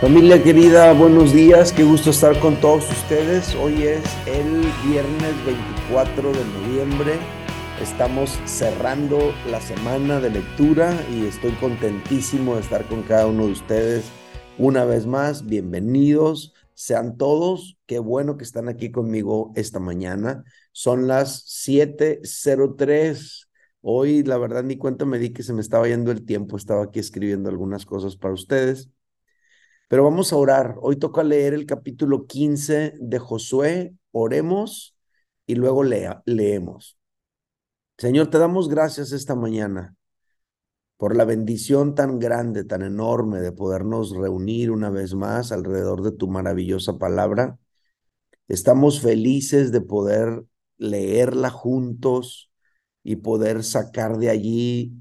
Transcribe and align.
Familia 0.00 0.42
querida, 0.42 0.94
buenos 0.94 1.34
días, 1.34 1.74
qué 1.74 1.84
gusto 1.84 2.08
estar 2.08 2.40
con 2.40 2.58
todos 2.58 2.90
ustedes. 2.90 3.54
Hoy 3.56 3.82
es 3.82 4.02
el 4.26 4.62
viernes 4.88 5.44
24 5.44 6.32
de 6.32 6.42
noviembre. 6.42 7.18
Estamos 7.82 8.30
cerrando 8.46 9.18
la 9.50 9.60
semana 9.60 10.18
de 10.18 10.30
lectura 10.30 10.98
y 11.12 11.26
estoy 11.26 11.52
contentísimo 11.52 12.54
de 12.54 12.62
estar 12.62 12.88
con 12.88 13.02
cada 13.02 13.26
uno 13.26 13.44
de 13.44 13.52
ustedes 13.52 14.06
una 14.56 14.86
vez 14.86 15.04
más. 15.04 15.44
Bienvenidos 15.44 16.54
sean 16.72 17.18
todos. 17.18 17.76
Qué 17.84 17.98
bueno 17.98 18.38
que 18.38 18.44
están 18.44 18.70
aquí 18.70 18.90
conmigo 18.90 19.52
esta 19.54 19.80
mañana. 19.80 20.44
Son 20.72 21.08
las 21.08 21.44
7:03. 21.46 23.50
Hoy, 23.82 24.22
la 24.22 24.38
verdad, 24.38 24.62
ni 24.62 24.78
cuenta 24.78 25.04
me 25.04 25.18
di 25.18 25.28
que 25.28 25.42
se 25.42 25.52
me 25.52 25.60
estaba 25.60 25.86
yendo 25.88 26.10
el 26.10 26.24
tiempo. 26.24 26.56
Estaba 26.56 26.84
aquí 26.84 27.00
escribiendo 27.00 27.50
algunas 27.50 27.84
cosas 27.84 28.16
para 28.16 28.32
ustedes. 28.32 28.88
Pero 29.90 30.04
vamos 30.04 30.32
a 30.32 30.36
orar. 30.36 30.76
Hoy 30.82 31.00
toca 31.00 31.24
leer 31.24 31.52
el 31.52 31.66
capítulo 31.66 32.28
15 32.28 32.94
de 32.96 33.18
Josué. 33.18 33.92
Oremos 34.12 34.96
y 35.46 35.56
luego 35.56 35.82
lea, 35.82 36.22
leemos. 36.26 36.96
Señor, 37.98 38.30
te 38.30 38.38
damos 38.38 38.68
gracias 38.68 39.10
esta 39.10 39.34
mañana 39.34 39.96
por 40.96 41.16
la 41.16 41.24
bendición 41.24 41.96
tan 41.96 42.20
grande, 42.20 42.62
tan 42.62 42.82
enorme 42.82 43.40
de 43.40 43.50
podernos 43.50 44.12
reunir 44.12 44.70
una 44.70 44.90
vez 44.90 45.14
más 45.14 45.50
alrededor 45.50 46.04
de 46.04 46.12
tu 46.12 46.28
maravillosa 46.28 46.96
palabra. 46.96 47.58
Estamos 48.46 49.00
felices 49.00 49.72
de 49.72 49.80
poder 49.80 50.44
leerla 50.76 51.50
juntos 51.50 52.52
y 53.02 53.16
poder 53.16 53.64
sacar 53.64 54.18
de 54.18 54.30
allí 54.30 54.92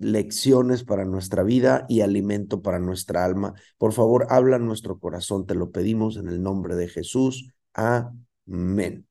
lecciones 0.00 0.82
para 0.82 1.04
nuestra 1.04 1.42
vida 1.42 1.84
y 1.88 2.00
alimento 2.00 2.62
para 2.62 2.78
nuestra 2.80 3.24
alma. 3.24 3.54
Por 3.78 3.92
favor, 3.92 4.26
habla 4.30 4.58
nuestro 4.58 4.98
corazón, 4.98 5.46
te 5.46 5.54
lo 5.54 5.70
pedimos 5.70 6.16
en 6.16 6.28
el 6.28 6.42
nombre 6.42 6.74
de 6.74 6.88
Jesús. 6.88 7.52
Amén. 7.74 9.06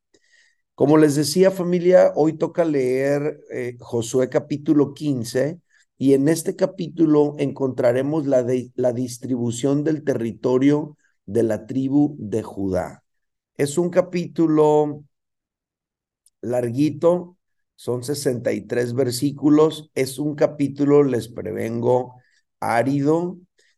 Como 0.76 0.98
les 0.98 1.16
decía 1.16 1.52
familia, 1.52 2.12
hoy 2.16 2.34
toca 2.34 2.66
leer 2.66 3.40
eh, 3.52 3.78
Josué 3.80 4.30
capítulo 4.30 4.94
15 4.94 5.62
y 5.98 6.14
en 6.14 6.28
este 6.28 6.56
capítulo 6.56 7.36
encontraremos 7.38 8.26
la, 8.26 8.46
la 8.76 8.94
distribución 8.94 9.84
del 9.84 10.04
territorio 10.04 10.98
de 11.26 11.44
la 11.44 11.68
tribu 11.68 12.16
de 12.18 12.42
Judá. 12.42 13.04
Es 13.58 13.78
un 13.78 13.90
capítulo 13.90 15.04
larguito, 16.42 17.38
son 17.80 18.04
63 18.04 18.94
versículos. 18.94 19.90
Es 19.96 20.20
un 20.20 20.36
capítulo, 20.36 21.02
les 21.02 21.30
prevengo, 21.30 22.16
árido, 22.60 23.38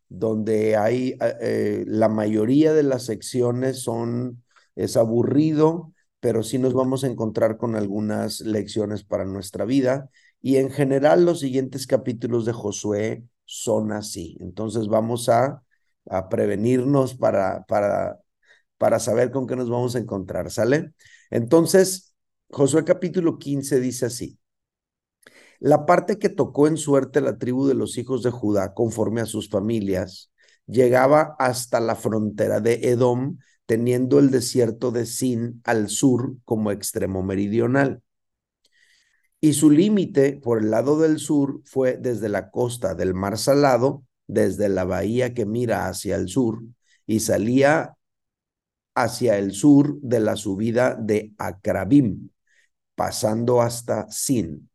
donde 0.10 0.76
hay 0.76 1.16
eh, 1.22 1.84
la 1.86 2.10
mayoría 2.10 2.74
de 2.74 2.82
las 2.82 3.06
secciones 3.06 3.84
son, 3.84 4.44
es 4.76 4.98
aburrido, 4.98 5.94
pero 6.20 6.42
sí 6.42 6.58
nos 6.58 6.74
vamos 6.74 7.04
a 7.04 7.08
encontrar 7.08 7.58
con 7.58 7.76
algunas 7.76 8.40
lecciones 8.42 9.04
para 9.04 9.24
nuestra 9.24 9.66
vida. 9.66 10.10
Y 10.42 10.56
en 10.58 10.72
general 10.72 11.24
los 11.24 11.40
siguientes 11.42 11.86
capítulos 11.86 12.46
de 12.46 12.54
Josué 12.54 13.24
son 13.46 13.92
así. 13.92 14.36
Entonces 14.40 14.88
vamos 14.88 15.30
a, 15.30 15.62
a 16.10 16.28
prevenirnos 16.28 17.14
para, 17.14 17.66
para, 17.66 18.20
para 18.80 19.00
saber 19.00 19.30
con 19.30 19.46
qué 19.46 19.56
nos 19.56 19.70
vamos 19.70 19.96
a 19.96 20.00
encontrar, 20.00 20.50
¿sale? 20.50 20.94
Entonces, 21.30 22.11
Josué 22.54 22.84
capítulo 22.84 23.38
15 23.38 23.80
dice 23.80 24.08
así. 24.08 24.38
La 25.60 25.86
parte 25.86 26.20
que 26.20 26.28
tocó 26.28 26.68
en 26.68 26.76
suerte 26.76 27.22
la 27.22 27.38
tribu 27.38 27.66
de 27.66 27.76
los 27.76 27.98
hijos 27.98 28.24
de 28.24 28.32
Judá 28.32 28.74
conforme 28.74 29.22
a 29.22 29.26
sus 29.26 29.50
familias 29.50 30.32
llegaba 30.66 31.36
hasta 31.40 31.80
la 31.80 31.96
frontera 31.96 32.60
de 32.60 32.90
Edom, 32.90 33.38
teniendo 33.66 34.20
el 34.20 34.32
desierto 34.32 34.92
de 34.92 35.06
Sin 35.06 35.62
al 35.64 35.88
sur 35.88 36.36
como 36.44 36.72
extremo 36.72 37.24
meridional. 37.24 38.02
Y 39.40 39.54
su 39.54 39.70
límite 39.70 40.34
por 40.34 40.60
el 40.60 40.72
lado 40.72 41.00
del 41.00 41.20
sur 41.20 41.62
fue 41.64 41.96
desde 41.96 42.28
la 42.28 42.52
costa 42.52 42.96
del 42.96 43.14
mar 43.14 43.38
Salado, 43.38 44.04
desde 44.28 44.68
la 44.68 44.84
bahía 44.84 45.34
que 45.34 45.46
mira 45.46 45.88
hacia 45.88 46.18
el 46.18 46.28
sur, 46.28 46.62
y 47.08 47.22
salía 47.22 47.96
hacia 48.94 49.38
el 49.38 49.54
sur 49.54 50.00
de 50.02 50.20
la 50.20 50.36
subida 50.36 50.96
de 50.96 51.34
Acrabim, 51.38 52.30
pasando 53.02 53.64
hasta 53.64 54.12
Sin, 54.12 54.70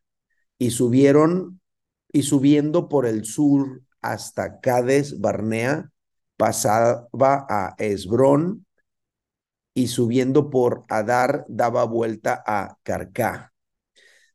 y 0.58 0.72
subieron, 0.72 1.60
y 2.10 2.22
subiendo 2.22 2.88
por 2.88 3.06
el 3.06 3.24
sur 3.24 3.82
hasta 4.02 4.58
Cades 4.58 5.20
Barnea, 5.20 5.92
pasaba 6.36 7.06
a 7.48 7.76
Esbrón, 7.78 8.66
y 9.74 9.86
subiendo 9.86 10.50
por 10.50 10.86
Adar 10.88 11.44
daba 11.48 11.84
vuelta 11.84 12.42
a 12.44 12.76
Carcá. 12.82 13.52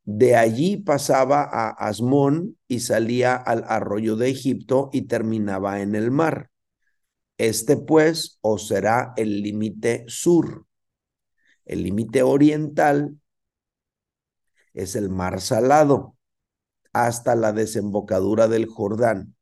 De 0.04 0.36
allí 0.36 0.78
pasaba 0.78 1.42
a 1.42 1.68
Asmón 1.68 2.56
y 2.68 2.80
salía 2.80 3.36
al 3.36 3.62
arroyo 3.68 4.16
de 4.16 4.30
Egipto 4.30 4.88
y 4.94 5.02
terminaba 5.02 5.82
en 5.82 5.96
el 5.96 6.10
mar. 6.10 6.48
Este 7.36 7.76
pues 7.76 8.38
os 8.40 8.68
será 8.68 9.12
el 9.18 9.42
límite 9.42 10.06
sur. 10.08 10.64
El 11.66 11.82
límite 11.82 12.22
oriental 12.22 13.18
es 14.74 14.96
el 14.96 15.08
mar 15.08 15.40
salado 15.40 16.16
hasta 16.92 17.34
la 17.34 17.52
desembocadura 17.52 18.48
del 18.48 18.66
Jordán. 18.66 19.34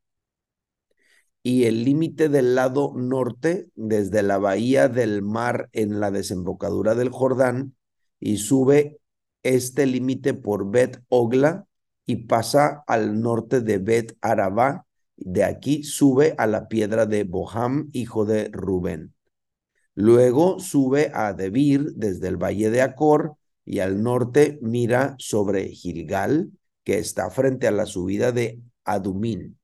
Y 1.42 1.64
el 1.64 1.84
límite 1.84 2.28
del 2.28 2.54
lado 2.54 2.92
norte, 2.94 3.70
desde 3.74 4.22
la 4.22 4.38
bahía 4.38 4.88
del 4.88 5.22
mar 5.22 5.68
en 5.72 5.98
la 5.98 6.10
desembocadura 6.10 6.94
del 6.94 7.08
Jordán, 7.08 7.74
y 8.18 8.36
sube 8.36 9.00
este 9.42 9.86
límite 9.86 10.34
por 10.34 10.70
Bet 10.70 11.02
Ogla 11.08 11.66
y 12.04 12.16
pasa 12.26 12.84
al 12.86 13.20
norte 13.20 13.62
de 13.62 13.78
Bet 13.78 14.16
Arabá. 14.20 14.86
De 15.16 15.44
aquí 15.44 15.82
sube 15.82 16.34
a 16.38 16.47
la 16.47 16.68
piedra 16.68 17.06
de 17.06 17.24
Boham, 17.24 17.88
hijo 17.92 18.24
de 18.26 18.48
Rubén. 18.52 19.14
Luego 19.94 20.60
sube 20.60 21.10
a 21.14 21.32
Debir 21.32 21.92
desde 21.94 22.28
el 22.28 22.36
valle 22.36 22.70
de 22.70 22.82
Acor 22.82 23.36
y 23.65 23.81
al 23.81 24.03
norte 24.03 24.59
mira 24.62 25.15
sobre 25.19 25.69
Gilgal, 25.69 26.50
que 26.84 26.98
está 26.98 27.31
frente 27.31 27.66
a 27.66 27.71
la 27.71 27.87
subida 27.87 28.32
de 28.32 28.60
Adumín, 28.84 29.59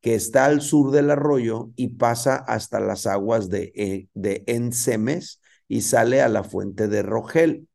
que 0.00 0.14
está 0.14 0.46
al 0.46 0.60
sur 0.60 0.90
del 0.90 1.10
arroyo 1.10 1.70
y 1.76 1.88
pasa 1.88 2.36
hasta 2.36 2.80
las 2.80 3.06
aguas 3.06 3.48
de, 3.48 3.72
eh, 3.74 4.08
de 4.14 4.44
Ensemes 4.46 5.40
y 5.68 5.82
sale 5.82 6.20
a 6.22 6.28
la 6.28 6.44
fuente 6.44 6.88
de 6.88 7.02
Rogel. 7.02 7.68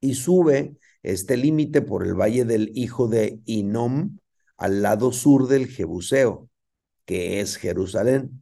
Y 0.00 0.14
sube 0.14 0.76
este 1.02 1.36
límite 1.36 1.82
por 1.82 2.04
el 2.04 2.14
valle 2.14 2.44
del 2.44 2.70
hijo 2.74 3.08
de 3.08 3.40
Inom 3.44 4.18
al 4.56 4.82
lado 4.82 5.12
sur 5.12 5.48
del 5.48 5.68
Jebuseo, 5.68 6.48
que 7.04 7.40
es 7.40 7.56
Jerusalén. 7.56 8.41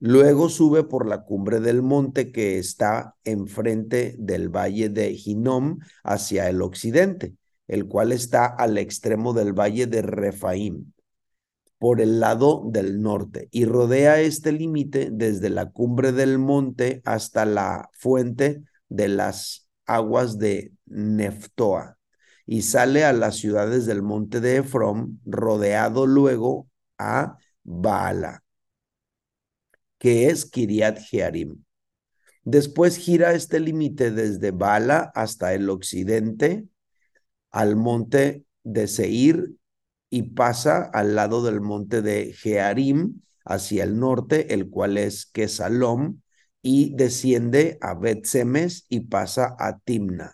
Luego 0.00 0.48
sube 0.48 0.84
por 0.84 1.08
la 1.08 1.24
cumbre 1.24 1.58
del 1.58 1.82
monte 1.82 2.30
que 2.30 2.58
está 2.58 3.16
enfrente 3.24 4.14
del 4.18 4.48
valle 4.48 4.88
de 4.90 5.14
Ginom 5.14 5.80
hacia 6.04 6.48
el 6.48 6.62
occidente, 6.62 7.34
el 7.66 7.86
cual 7.86 8.12
está 8.12 8.46
al 8.46 8.78
extremo 8.78 9.32
del 9.32 9.52
valle 9.52 9.88
de 9.88 10.02
Refaim, 10.02 10.92
por 11.78 12.00
el 12.00 12.20
lado 12.20 12.62
del 12.66 13.02
norte, 13.02 13.48
y 13.50 13.64
rodea 13.64 14.20
este 14.20 14.52
límite 14.52 15.10
desde 15.10 15.50
la 15.50 15.70
cumbre 15.70 16.12
del 16.12 16.38
monte 16.38 17.02
hasta 17.04 17.44
la 17.44 17.90
fuente 17.92 18.62
de 18.88 19.08
las 19.08 19.68
aguas 19.84 20.38
de 20.38 20.72
Neftoa, 20.86 21.98
y 22.46 22.62
sale 22.62 23.04
a 23.04 23.12
las 23.12 23.36
ciudades 23.36 23.84
del 23.84 24.02
monte 24.02 24.40
de 24.40 24.58
Efrom, 24.58 25.18
rodeado 25.24 26.06
luego 26.06 26.68
a 26.98 27.36
Baala 27.64 28.44
que 29.98 30.28
es 30.28 30.46
Kiriat 30.46 30.98
Jearim. 30.98 31.64
Después 32.44 32.96
gira 32.96 33.34
este 33.34 33.60
límite 33.60 34.10
desde 34.10 34.52
Bala 34.52 35.12
hasta 35.14 35.52
el 35.54 35.68
occidente, 35.68 36.66
al 37.50 37.76
monte 37.76 38.44
de 38.62 38.86
Seir, 38.86 39.54
y 40.10 40.22
pasa 40.30 40.82
al 40.82 41.14
lado 41.14 41.44
del 41.44 41.60
monte 41.60 42.00
de 42.00 42.32
Jearim, 42.32 43.20
hacia 43.44 43.84
el 43.84 43.98
norte, 43.98 44.54
el 44.54 44.70
cual 44.70 44.96
es 44.96 45.26
Quesalom, 45.26 46.20
y 46.62 46.94
desciende 46.96 47.78
a 47.80 47.94
Bet-Semes 47.94 48.86
y 48.88 49.00
pasa 49.00 49.54
a 49.58 49.78
Timna. 49.78 50.32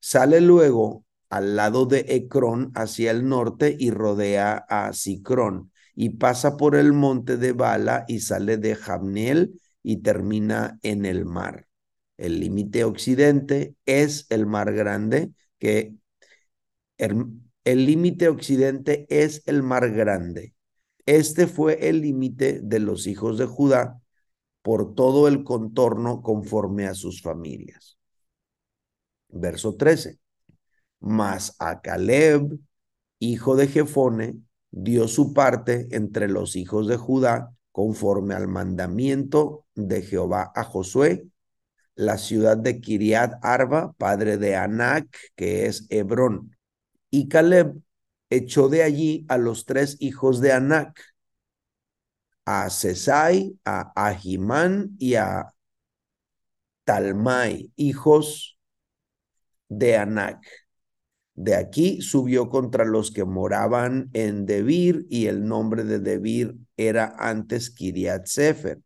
Sale 0.00 0.40
luego 0.40 1.04
al 1.30 1.56
lado 1.56 1.86
de 1.86 2.04
Ecrón 2.08 2.70
hacia 2.74 3.10
el 3.10 3.28
norte 3.28 3.74
y 3.78 3.90
rodea 3.90 4.64
a 4.68 4.92
Sicrón 4.92 5.72
y 5.94 6.10
pasa 6.10 6.56
por 6.56 6.74
el 6.76 6.92
monte 6.92 7.36
de 7.36 7.52
Bala 7.52 8.04
y 8.08 8.20
sale 8.20 8.56
de 8.56 8.74
Jamniel 8.74 9.60
y 9.82 9.98
termina 9.98 10.78
en 10.82 11.04
el 11.04 11.24
mar. 11.24 11.68
El 12.16 12.40
límite 12.40 12.84
occidente 12.84 13.74
es 13.86 14.26
el 14.30 14.46
mar 14.46 14.72
grande, 14.72 15.32
que 15.58 15.94
el 16.98 17.86
límite 17.86 18.28
occidente 18.28 19.06
es 19.08 19.42
el 19.46 19.62
mar 19.62 19.90
grande, 19.90 20.54
Este 21.06 21.46
fue 21.46 21.88
el 21.88 22.00
límite 22.00 22.60
de 22.62 22.78
los 22.78 23.06
hijos 23.06 23.36
de 23.36 23.46
Judá 23.46 24.00
por 24.62 24.94
todo 24.94 25.28
el 25.28 25.44
contorno 25.44 26.22
conforme 26.22 26.86
a 26.86 26.94
sus 26.94 27.20
familias. 27.20 27.98
Verso 29.28 29.76
13. 29.76 30.18
Mas 31.00 31.56
a 31.58 31.80
Caleb, 31.82 32.58
hijo 33.18 33.56
de 33.56 33.68
Jefone, 33.68 34.40
dio 34.76 35.06
su 35.06 35.32
parte 35.32 35.86
entre 35.92 36.28
los 36.28 36.56
hijos 36.56 36.88
de 36.88 36.96
Judá 36.96 37.54
conforme 37.70 38.34
al 38.34 38.48
mandamiento 38.48 39.66
de 39.74 40.02
Jehová 40.02 40.52
a 40.54 40.64
Josué, 40.64 41.28
la 41.94 42.18
ciudad 42.18 42.56
de 42.56 42.80
Kiriat 42.80 43.34
Arba, 43.42 43.92
padre 43.92 44.36
de 44.36 44.56
Anac, 44.56 45.06
que 45.36 45.66
es 45.66 45.86
Hebrón. 45.90 46.56
Y 47.08 47.28
Caleb 47.28 47.80
echó 48.30 48.68
de 48.68 48.82
allí 48.82 49.24
a 49.28 49.38
los 49.38 49.64
tres 49.64 49.96
hijos 50.00 50.40
de 50.40 50.52
Anac, 50.52 51.00
a 52.44 52.68
Sesai, 52.68 53.56
a 53.64 53.92
Ahimán 53.94 54.96
y 54.98 55.14
a 55.14 55.54
Talmai, 56.84 57.70
hijos 57.76 58.58
de 59.68 59.96
Anac. 59.96 60.63
De 61.34 61.56
aquí 61.56 62.00
subió 62.00 62.48
contra 62.48 62.84
los 62.84 63.10
que 63.10 63.24
moraban 63.24 64.08
en 64.12 64.46
Debir, 64.46 65.06
y 65.08 65.26
el 65.26 65.46
nombre 65.46 65.84
de 65.84 65.98
Debir 65.98 66.56
era 66.76 67.14
antes 67.18 67.70
Kiriat 67.70 68.26
Sefer. 68.26 68.80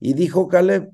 Y 0.00 0.14
dijo 0.14 0.48
Caleb, 0.48 0.90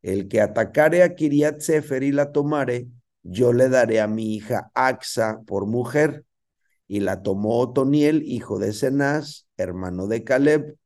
el 0.00 0.28
que 0.28 0.40
atacare 0.40 1.02
a 1.02 1.14
Kiriat 1.14 1.60
Sefer 1.60 2.02
y 2.02 2.12
la 2.12 2.32
tomare, 2.32 2.88
yo 3.22 3.52
le 3.52 3.68
daré 3.68 4.00
a 4.00 4.08
mi 4.08 4.34
hija 4.34 4.70
Axa 4.74 5.42
por 5.46 5.66
mujer. 5.66 6.24
Y 6.88 7.00
la 7.00 7.22
tomó 7.22 7.58
Otoniel, 7.58 8.22
hijo 8.22 8.58
de 8.58 8.72
Cenaz, 8.72 9.46
hermano 9.56 10.06
de 10.06 10.24
Caleb, 10.24 10.76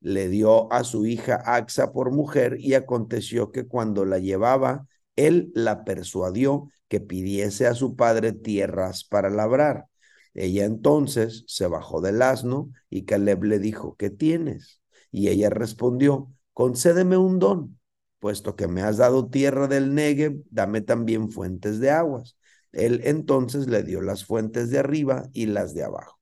le 0.00 0.28
dio 0.28 0.72
a 0.72 0.84
su 0.84 1.04
hija 1.04 1.42
Axa 1.44 1.92
por 1.92 2.10
mujer 2.12 2.56
y 2.58 2.74
aconteció 2.74 3.50
que 3.50 3.66
cuando 3.66 4.04
la 4.04 4.18
llevaba, 4.18 4.86
él 5.16 5.50
la 5.54 5.84
persuadió 5.84 6.68
que 6.90 7.00
pidiese 7.00 7.68
a 7.68 7.74
su 7.74 7.94
padre 7.94 8.32
tierras 8.32 9.04
para 9.04 9.30
labrar. 9.30 9.86
Ella 10.34 10.64
entonces 10.64 11.44
se 11.46 11.68
bajó 11.68 12.00
del 12.00 12.20
asno 12.20 12.72
y 12.90 13.04
Caleb 13.04 13.44
le 13.44 13.60
dijo, 13.60 13.96
¿qué 13.96 14.10
tienes? 14.10 14.82
Y 15.12 15.28
ella 15.28 15.50
respondió, 15.50 16.32
concédeme 16.52 17.16
un 17.16 17.38
don, 17.38 17.78
puesto 18.18 18.56
que 18.56 18.66
me 18.66 18.82
has 18.82 18.96
dado 18.96 19.30
tierra 19.30 19.68
del 19.68 19.94
Negev, 19.94 20.42
dame 20.50 20.80
también 20.80 21.30
fuentes 21.30 21.78
de 21.78 21.90
aguas. 21.90 22.36
Él 22.72 23.02
entonces 23.04 23.68
le 23.68 23.84
dio 23.84 24.00
las 24.02 24.24
fuentes 24.24 24.70
de 24.70 24.80
arriba 24.80 25.28
y 25.32 25.46
las 25.46 25.74
de 25.74 25.84
abajo. 25.84 26.18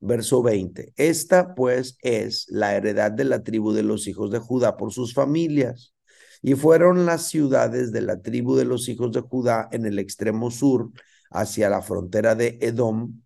Verso 0.00 0.42
20. 0.42 0.94
Esta 0.96 1.54
pues 1.54 1.98
es 2.00 2.46
la 2.48 2.74
heredad 2.74 3.12
de 3.12 3.24
la 3.24 3.42
tribu 3.42 3.72
de 3.72 3.82
los 3.82 4.06
hijos 4.06 4.30
de 4.30 4.38
Judá 4.38 4.78
por 4.78 4.92
sus 4.92 5.12
familias. 5.12 5.92
Y 6.42 6.54
fueron 6.54 7.06
las 7.06 7.28
ciudades 7.28 7.92
de 7.92 8.00
la 8.02 8.20
tribu 8.20 8.56
de 8.56 8.64
los 8.64 8.88
hijos 8.88 9.12
de 9.12 9.20
Judá 9.20 9.68
en 9.72 9.86
el 9.86 9.98
extremo 9.98 10.50
sur, 10.50 10.90
hacia 11.30 11.68
la 11.68 11.82
frontera 11.82 12.34
de 12.34 12.58
Edom, 12.60 13.22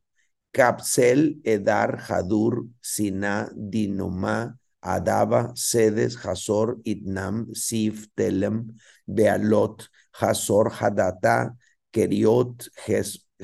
Capsel, 0.51 1.41
Edar, 1.45 1.99
Hadur, 2.09 2.67
Siná, 2.81 3.51
Dinoma, 3.55 4.59
Adaba, 4.83 5.53
Sedes, 5.55 6.17
Hazor, 6.17 6.81
Itnam, 6.85 7.55
Sif, 7.55 8.09
Telem, 8.15 8.77
Bealot, 9.07 9.89
Hazor, 10.13 10.71
Hadata, 10.71 11.57
Keriot, 11.93 12.69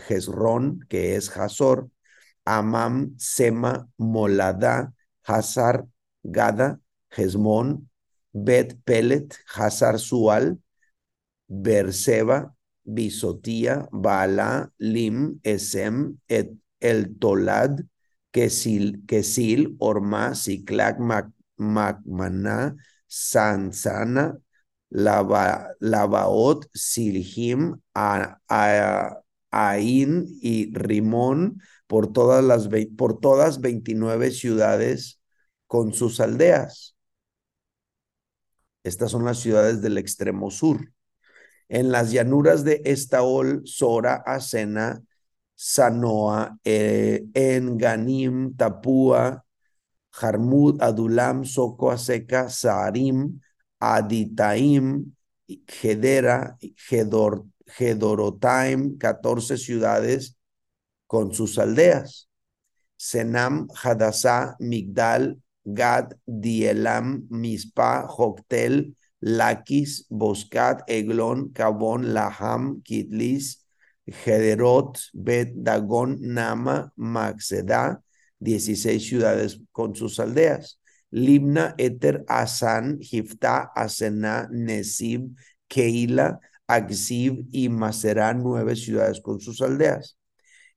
Hezron, 0.09 0.81
que 0.89 1.17
es 1.17 1.31
Hazor, 1.37 1.91
Amam, 2.45 3.15
Sema, 3.19 3.89
Molada, 3.99 4.93
Hazar, 5.25 5.87
Gada, 6.23 6.81
Hezmon, 7.11 7.89
Bet 8.33 8.85
Pelet, 8.85 9.39
Hazar 9.55 9.99
Sual, 9.99 10.59
Berseba, 11.49 12.55
Bisotía, 12.85 13.89
Bala, 13.93 14.71
Lim, 14.79 15.41
Esem, 15.43 16.19
et, 16.29 16.53
El 16.81 17.19
Tolad, 17.19 17.81
Kesil, 18.31 19.05
Kesil, 19.07 19.77
Orma, 19.79 20.35
Siklac, 20.35 20.99
Macmaná, 21.59 22.77
Sansana, 23.09 24.39
Lava, 24.91 25.75
Lavaot, 25.81 26.69
Silhim, 26.75 27.81
Ain 29.51 30.27
y 30.43 30.75
Rimón, 30.75 31.61
por 31.87 32.13
todas 32.13 32.45
las 32.45 32.69
por 32.97 33.19
todas 33.19 33.61
29 33.61 34.31
ciudades 34.31 35.21
con 35.67 35.95
sus 35.95 36.21
aldeas. 36.21 36.98
Estas 38.89 39.11
son 39.11 39.25
las 39.25 39.39
ciudades 39.39 39.83
del 39.83 39.99
extremo 39.99 40.51
sur. 40.51 40.93
En 41.69 41.93
las 41.93 42.11
llanuras 42.11 42.65
de 42.65 42.81
Estaol, 42.87 43.61
Sora, 43.67 44.15
Asena, 44.27 45.03
Sanoa, 45.55 46.59
eh, 46.65 47.27
Enganim, 47.35 48.57
Tapúa, 48.57 49.45
Jarmud, 50.11 50.81
Adulam, 50.81 51.45
Soco, 51.45 51.91
Aseca, 51.91 52.49
Saarim, 52.49 53.39
Aditaim, 53.79 55.15
Gedera, 55.67 56.57
Gedor, 56.75 57.45
Gedorotaim, 57.67 58.97
14 58.97 59.59
ciudades 59.59 60.39
con 61.07 61.35
sus 61.35 61.59
aldeas. 61.59 62.31
Senam, 62.97 63.69
Hadassah, 63.83 64.57
Migdal, 64.59 65.43
Gad, 65.65 66.15
Dielam, 66.27 67.27
Mispa, 67.31 68.07
Joktel, 68.09 68.95
Lakis, 69.23 70.07
Boscat, 70.11 70.83
Eglon, 70.89 71.53
Cabón, 71.53 72.13
Laham, 72.15 72.83
Kitlis, 72.83 73.65
Gederot, 74.07 74.99
Bet, 75.13 75.53
Dagon, 75.55 76.19
Nama, 76.21 76.91
Maxeda, 76.97 78.01
16 78.41 79.03
ciudades 79.03 79.61
con 79.73 79.95
sus 79.95 80.19
aldeas. 80.21 80.79
Libna, 81.11 81.75
Eter, 81.79 82.25
Asan, 82.29 82.99
Jifta, 83.01 83.71
Asena, 83.75 84.49
Nesib, 84.51 85.35
Keila, 85.69 86.39
Agsib 86.67 87.47
y 87.51 87.69
Maserá, 87.69 88.35
nueve 88.35 88.77
ciudades 88.77 89.21
con 89.21 89.41
sus 89.41 89.63
aldeas. 89.63 90.19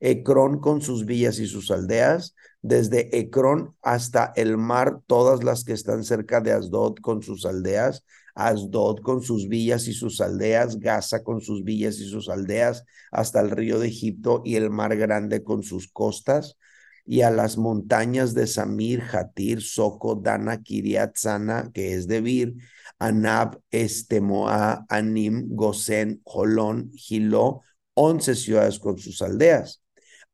Ecrón 0.00 0.58
con 0.58 0.80
sus 0.80 1.04
villas 1.04 1.38
y 1.38 1.46
sus 1.46 1.70
aldeas, 1.70 2.34
desde 2.62 3.18
Ecrón 3.18 3.76
hasta 3.82 4.32
el 4.36 4.56
mar, 4.56 5.00
todas 5.06 5.44
las 5.44 5.64
que 5.64 5.72
están 5.72 6.04
cerca 6.04 6.40
de 6.40 6.52
Asdod 6.52 6.96
con 7.00 7.22
sus 7.22 7.44
aldeas, 7.44 8.04
Asdod 8.34 9.00
con 9.00 9.22
sus 9.22 9.48
villas 9.48 9.88
y 9.88 9.92
sus 9.92 10.20
aldeas, 10.20 10.78
Gaza 10.78 11.22
con 11.22 11.40
sus 11.40 11.64
villas 11.64 11.98
y 11.98 12.08
sus 12.08 12.28
aldeas, 12.28 12.84
hasta 13.10 13.40
el 13.40 13.50
río 13.50 13.78
de 13.78 13.88
Egipto 13.88 14.42
y 14.44 14.56
el 14.56 14.70
mar 14.70 14.96
grande 14.96 15.42
con 15.42 15.62
sus 15.62 15.88
costas, 15.88 16.56
y 17.04 17.22
a 17.22 17.30
las 17.30 17.58
montañas 17.58 18.32
de 18.32 18.46
Samir, 18.46 19.02
Hatir, 19.12 19.60
Soco, 19.60 20.14
Dana, 20.14 20.62
Kiriat, 20.62 21.16
Sana, 21.16 21.70
que 21.74 21.94
es 21.94 22.06
de 22.06 22.20
Vir, 22.20 22.54
Anab, 23.00 23.60
Estemoa, 23.72 24.86
Anim, 24.88 25.48
Gosen, 25.50 26.22
Jolón, 26.24 26.92
Gilo, 26.92 27.62
once 27.94 28.36
ciudades 28.36 28.78
con 28.78 28.98
sus 28.98 29.20
aldeas. 29.20 29.82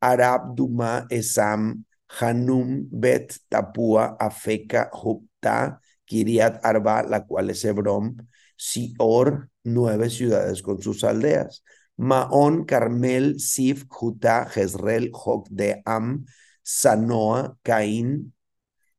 Arab, 0.01 0.55
Duma, 0.55 1.07
Esam, 1.09 1.85
Hanum, 2.09 2.89
Bet, 2.91 3.37
Tapua, 3.49 4.17
Afeka, 4.19 4.91
Jupta, 4.93 5.81
Kiriat 6.05 6.65
Arba, 6.65 7.03
la 7.03 7.25
cual 7.27 7.51
es 7.51 7.65
Hebrón, 7.65 8.29
Sior, 8.57 9.51
nueve 9.65 10.11
ciudades 10.11 10.63
con 10.63 10.81
sus 10.81 11.05
aldeas. 11.05 11.63
Maón, 11.97 12.65
Carmel, 12.65 13.41
Sif, 13.41 13.85
Jutá, 13.89 14.47
Jezreel, 14.47 15.11
Jokdeam, 15.13 16.25
Sanoa, 16.63 17.57
Caín, 17.63 18.35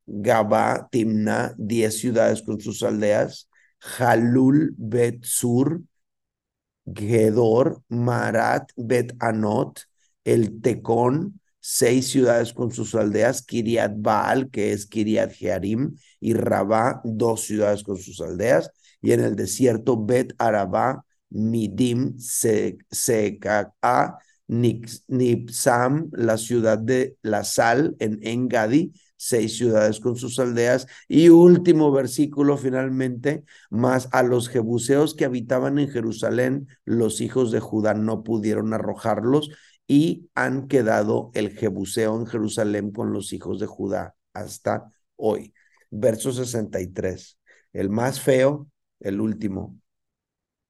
Gaba, 0.06 0.88
Timna, 0.92 1.54
diez 1.58 2.00
ciudades 2.00 2.42
con 2.42 2.60
sus 2.60 2.84
aldeas. 2.84 3.50
Jalul, 3.80 4.74
Bet 4.78 5.24
Sur, 5.24 5.82
Gedor, 6.86 7.82
Marat, 7.90 8.72
Bet 8.76 9.14
Anot, 9.20 9.82
el 10.24 10.62
Tecón, 10.62 11.40
seis 11.72 12.10
ciudades 12.10 12.52
con 12.52 12.72
sus 12.72 12.96
aldeas, 12.96 13.44
Kiriat 13.44 13.92
Baal, 13.96 14.50
que 14.50 14.74
es 14.74 14.88
Kiriat 14.88 15.34
Jearim, 15.34 15.96
y 16.20 16.34
Rabá, 16.34 17.00
dos 17.04 17.42
ciudades 17.42 17.84
con 17.84 17.98
sus 17.98 18.22
aldeas, 18.22 18.72
y 19.04 19.12
en 19.12 19.20
el 19.20 19.36
desierto 19.36 20.04
Bet 20.04 20.34
Arabá, 20.40 21.06
Midim, 21.30 22.18
Sekaka, 22.18 24.18
Nipsam, 24.48 26.10
la 26.12 26.38
ciudad 26.38 26.80
de 26.80 27.18
la 27.22 27.44
sal 27.44 27.96
en 28.00 28.18
Engadi, 28.24 28.92
seis 29.16 29.56
ciudades 29.56 30.00
con 30.00 30.16
sus 30.16 30.40
aldeas. 30.40 30.88
Y 31.08 31.30
último 31.30 31.92
versículo 31.92 32.58
finalmente, 32.58 33.44
más 33.70 34.10
a 34.12 34.24
los 34.24 34.50
jebuseos 34.50 35.14
que 35.14 35.26
habitaban 35.26 35.78
en 35.78 35.92
Jerusalén, 35.92 36.68
los 36.84 37.22
hijos 37.22 37.52
de 37.52 37.60
Judá 37.60 37.94
no 37.94 38.24
pudieron 38.24 38.74
arrojarlos 38.74 39.52
y 39.90 40.30
han 40.36 40.68
quedado 40.68 41.32
el 41.34 41.58
Jebuseo 41.58 42.16
en 42.16 42.28
Jerusalén 42.28 42.92
con 42.92 43.12
los 43.12 43.34
hijos 43.34 43.60
de 43.60 43.66
Judá 43.66 44.16
hasta 44.34 44.94
hoy. 45.16 45.52
Verso 45.90 46.32
63. 46.32 47.40
El 47.74 47.90
más 47.90 48.22
feo, 48.22 48.70
el 49.00 49.20
último, 49.20 49.80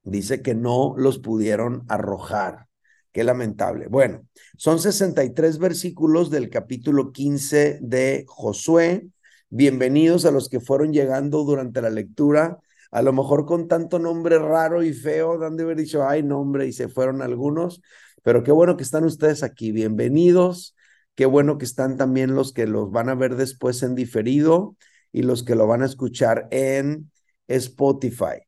dice 0.04 0.42
que 0.42 0.56
no 0.56 0.96
los 0.98 1.20
pudieron 1.20 1.84
arrojar. 1.90 2.68
Qué 3.12 3.26
lamentable. 3.26 3.88
Bueno, 3.88 4.26
son 4.56 4.80
63 4.80 5.60
versículos 5.60 6.30
del 6.30 6.50
capítulo 6.50 7.12
15 7.12 7.80
de 7.82 8.24
Josué. 8.26 9.10
Bienvenidos 9.50 10.24
a 10.24 10.32
los 10.32 10.48
que 10.48 10.62
fueron 10.62 10.94
llegando 10.94 11.44
durante 11.44 11.82
la 11.82 11.90
lectura. 11.90 12.60
A 12.92 13.02
lo 13.02 13.12
mejor 13.12 13.46
con 13.46 13.68
tanto 13.68 14.00
nombre 14.00 14.40
raro 14.40 14.82
y 14.82 14.94
feo, 14.94 15.38
dan 15.38 15.58
de 15.58 15.64
haber 15.64 15.78
dicho, 15.78 16.08
ay, 16.08 16.24
nombre, 16.24 16.66
y 16.68 16.72
se 16.72 16.88
fueron 16.88 17.22
algunos. 17.22 17.82
Pero 18.24 18.44
qué 18.44 18.52
bueno 18.52 18.78
que 18.78 18.84
están 18.84 19.06
ustedes 19.06 19.44
aquí. 19.44 19.72
Bienvenidos. 19.72 20.76
Qué 21.16 21.26
bueno 21.26 21.58
que 21.58 21.66
están 21.66 21.98
también 21.98 22.36
los 22.36 22.54
que 22.54 22.68
los 22.68 22.92
van 22.92 23.10
a 23.10 23.16
ver 23.16 23.36
después 23.36 23.84
en 23.84 23.96
diferido 23.96 24.78
y 25.12 25.24
los 25.24 25.44
que 25.44 25.56
lo 25.56 25.68
van 25.68 25.82
a 25.82 25.86
escuchar 25.86 26.48
en 26.52 27.12
Spotify. 27.48 28.44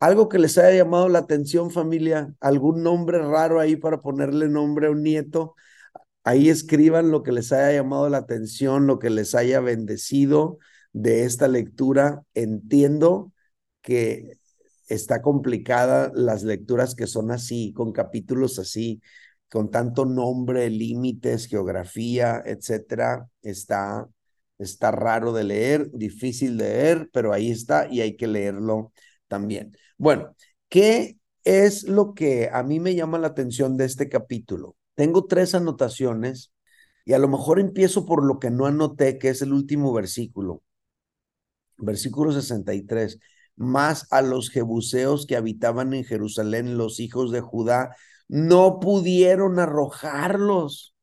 Algo 0.00 0.28
que 0.28 0.38
les 0.38 0.58
haya 0.58 0.84
llamado 0.84 1.08
la 1.08 1.20
atención, 1.20 1.70
familia, 1.70 2.34
algún 2.40 2.82
nombre 2.82 3.18
raro 3.18 3.60
ahí 3.60 3.76
para 3.76 4.02
ponerle 4.02 4.48
nombre 4.48 4.88
a 4.88 4.90
un 4.90 5.02
nieto. 5.02 5.54
Ahí 6.24 6.50
escriban 6.50 7.10
lo 7.10 7.22
que 7.22 7.32
les 7.32 7.52
haya 7.52 7.72
llamado 7.72 8.08
la 8.08 8.18
atención, 8.18 8.86
lo 8.86 8.98
que 8.98 9.10
les 9.10 9.34
haya 9.34 9.60
bendecido 9.60 10.58
de 10.92 11.24
esta 11.24 11.48
lectura. 11.48 12.22
Entiendo 12.34 13.32
que 13.82 14.38
está 14.88 15.22
complicada 15.22 16.10
las 16.14 16.42
lecturas 16.42 16.94
que 16.94 17.06
son 17.06 17.30
así, 17.30 17.72
con 17.74 17.92
capítulos 17.92 18.58
así, 18.58 19.00
con 19.48 19.70
tanto 19.70 20.04
nombre, 20.04 20.68
límites, 20.70 21.46
geografía, 21.46 22.42
etcétera. 22.44 23.28
Está, 23.42 24.08
está 24.58 24.90
raro 24.90 25.32
de 25.32 25.44
leer, 25.44 25.90
difícil 25.92 26.56
de 26.58 26.64
leer, 26.64 27.10
pero 27.12 27.32
ahí 27.32 27.50
está 27.50 27.88
y 27.90 28.00
hay 28.00 28.16
que 28.16 28.26
leerlo 28.26 28.92
también. 29.28 29.76
Bueno, 29.98 30.34
¿qué 30.68 31.18
es 31.44 31.84
lo 31.84 32.14
que 32.14 32.50
a 32.52 32.62
mí 32.62 32.80
me 32.80 32.94
llama 32.94 33.18
la 33.18 33.28
atención 33.28 33.76
de 33.76 33.84
este 33.86 34.08
capítulo? 34.08 34.76
Tengo 34.94 35.26
tres 35.26 35.54
anotaciones 35.54 36.52
y 37.04 37.12
a 37.12 37.18
lo 37.18 37.28
mejor 37.28 37.60
empiezo 37.60 38.06
por 38.06 38.24
lo 38.24 38.38
que 38.38 38.50
no 38.50 38.66
anoté, 38.66 39.18
que 39.18 39.28
es 39.28 39.42
el 39.42 39.52
último 39.52 39.92
versículo. 39.92 40.62
Versículo 41.76 42.32
63. 42.32 43.18
Más 43.56 44.06
a 44.12 44.22
los 44.22 44.50
jebuseos 44.50 45.26
que 45.26 45.36
habitaban 45.36 45.94
en 45.94 46.04
Jerusalén, 46.04 46.76
los 46.76 47.00
hijos 47.00 47.30
de 47.30 47.40
Judá, 47.40 47.96
no 48.28 48.80
pudieron 48.80 49.58
arrojarlos. 49.58 50.94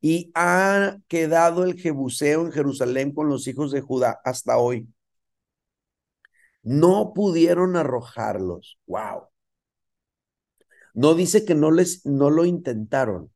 Y 0.00 0.32
ha 0.34 0.98
quedado 1.08 1.64
el 1.64 1.80
jebuseo 1.80 2.44
en 2.44 2.52
Jerusalén 2.52 3.12
con 3.14 3.28
los 3.28 3.46
hijos 3.46 3.70
de 3.70 3.80
Judá 3.80 4.20
hasta 4.24 4.58
hoy. 4.58 4.88
No 6.62 7.12
pudieron 7.14 7.76
arrojarlos. 7.76 8.78
Wow. 8.86 9.28
No 10.94 11.14
dice 11.14 11.44
que 11.44 11.54
no 11.54 11.70
les 11.70 12.04
no 12.06 12.30
lo 12.30 12.44
intentaron. 12.44 13.32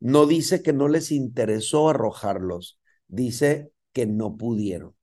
No 0.00 0.26
dice 0.26 0.62
que 0.62 0.72
no 0.72 0.88
les 0.88 1.10
interesó 1.10 1.88
arrojarlos. 1.88 2.80
Dice 3.08 3.72
que 3.92 4.06
no 4.06 4.36
pudieron. 4.36 4.97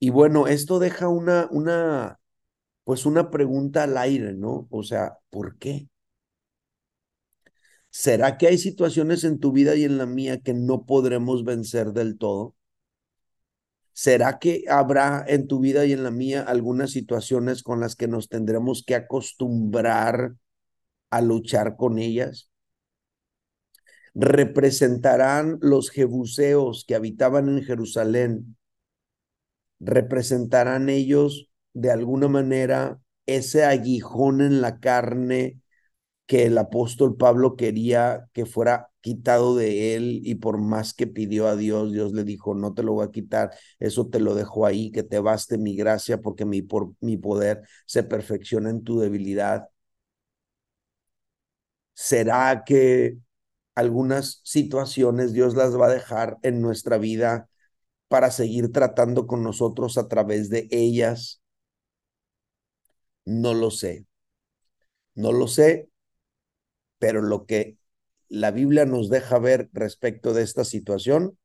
Y 0.00 0.10
bueno, 0.10 0.46
esto 0.48 0.78
deja 0.80 1.08
una 1.08 1.46
una 1.50 2.18
pues 2.84 3.06
una 3.06 3.30
pregunta 3.30 3.84
al 3.84 3.96
aire, 3.98 4.34
¿no? 4.34 4.68
O 4.70 4.82
sea, 4.82 5.18
¿por 5.30 5.58
qué? 5.58 5.88
¿Será 7.90 8.36
que 8.38 8.46
hay 8.48 8.58
situaciones 8.58 9.22
en 9.24 9.38
tu 9.38 9.52
vida 9.52 9.76
y 9.76 9.84
en 9.84 9.96
la 9.98 10.06
mía 10.06 10.40
que 10.40 10.54
no 10.54 10.86
podremos 10.86 11.44
vencer 11.44 11.92
del 11.92 12.18
todo? 12.18 12.56
¿Será 13.92 14.38
que 14.38 14.64
habrá 14.68 15.24
en 15.28 15.46
tu 15.46 15.60
vida 15.60 15.84
y 15.84 15.92
en 15.92 16.02
la 16.04 16.10
mía 16.10 16.42
algunas 16.42 16.90
situaciones 16.90 17.62
con 17.62 17.80
las 17.80 17.96
que 17.96 18.08
nos 18.08 18.28
tendremos 18.28 18.82
que 18.84 18.94
acostumbrar 18.94 20.34
a 21.10 21.20
luchar 21.22 21.76
con 21.76 21.98
ellas? 21.98 22.50
¿Representarán 24.14 25.58
los 25.60 25.90
jebuseos 25.90 26.84
que 26.86 26.94
habitaban 26.94 27.48
en 27.48 27.62
Jerusalén? 27.64 28.56
¿Representarán 29.80 30.88
ellos 30.88 31.50
de 31.72 31.90
alguna 31.90 32.28
manera 32.28 33.00
ese 33.26 33.64
aguijón 33.64 34.40
en 34.40 34.60
la 34.60 34.80
carne 34.80 35.60
que 36.26 36.46
el 36.46 36.58
apóstol 36.58 37.16
Pablo 37.16 37.56
quería 37.56 38.28
que 38.32 38.46
fuera 38.46 38.90
quitado 39.00 39.56
de 39.56 39.96
él 39.96 40.20
y 40.24 40.36
por 40.36 40.58
más 40.58 40.94
que 40.94 41.06
pidió 41.06 41.48
a 41.48 41.56
Dios, 41.56 41.92
Dios 41.92 42.12
le 42.12 42.24
dijo, 42.24 42.54
no 42.54 42.74
te 42.74 42.82
lo 42.84 42.92
voy 42.94 43.06
a 43.06 43.10
quitar, 43.10 43.50
eso 43.80 44.08
te 44.08 44.20
lo 44.20 44.34
dejo 44.34 44.66
ahí, 44.66 44.92
que 44.92 45.02
te 45.02 45.18
baste 45.20 45.58
mi 45.58 45.74
gracia 45.76 46.20
porque 46.20 46.44
mi, 46.44 46.62
por, 46.62 46.92
mi 47.00 47.16
poder 47.16 47.62
se 47.86 48.04
perfecciona 48.04 48.70
en 48.70 48.84
tu 48.84 49.00
debilidad. 49.00 49.68
¿Será 51.94 52.64
que 52.64 53.18
algunas 53.76 54.42
situaciones 54.44 55.34
Dios 55.34 55.56
las 55.56 55.78
va 55.78 55.88
a 55.88 55.90
dejar 55.90 56.38
en 56.44 56.62
nuestra 56.62 56.98
vida 56.98 57.49
para 58.10 58.32
seguir 58.32 58.72
tratando 58.72 59.28
con 59.28 59.44
nosotros 59.44 59.96
a 59.96 60.08
través 60.08 60.50
de 60.50 60.66
ellas? 60.72 61.42
No 63.24 63.54
lo 63.54 63.70
sé. 63.70 64.06
No 65.14 65.30
lo 65.32 65.46
sé, 65.46 65.88
pero 66.98 67.22
lo 67.22 67.46
que 67.46 67.78
la 68.28 68.50
Biblia 68.50 68.86
nos 68.86 69.08
deja 69.08 69.38
ver 69.38 69.70
respecto 69.72 70.32
de 70.34 70.42
esta 70.42 70.64
situación 70.64 71.38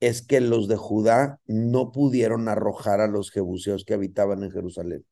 es 0.00 0.22
que 0.22 0.40
los 0.40 0.68
de 0.68 0.76
Judá 0.76 1.40
no 1.46 1.92
pudieron 1.92 2.48
arrojar 2.48 3.00
a 3.00 3.08
los 3.08 3.30
jebuseos 3.30 3.84
que 3.84 3.94
habitaban 3.94 4.42
en 4.44 4.50
Jerusalén. 4.50 5.06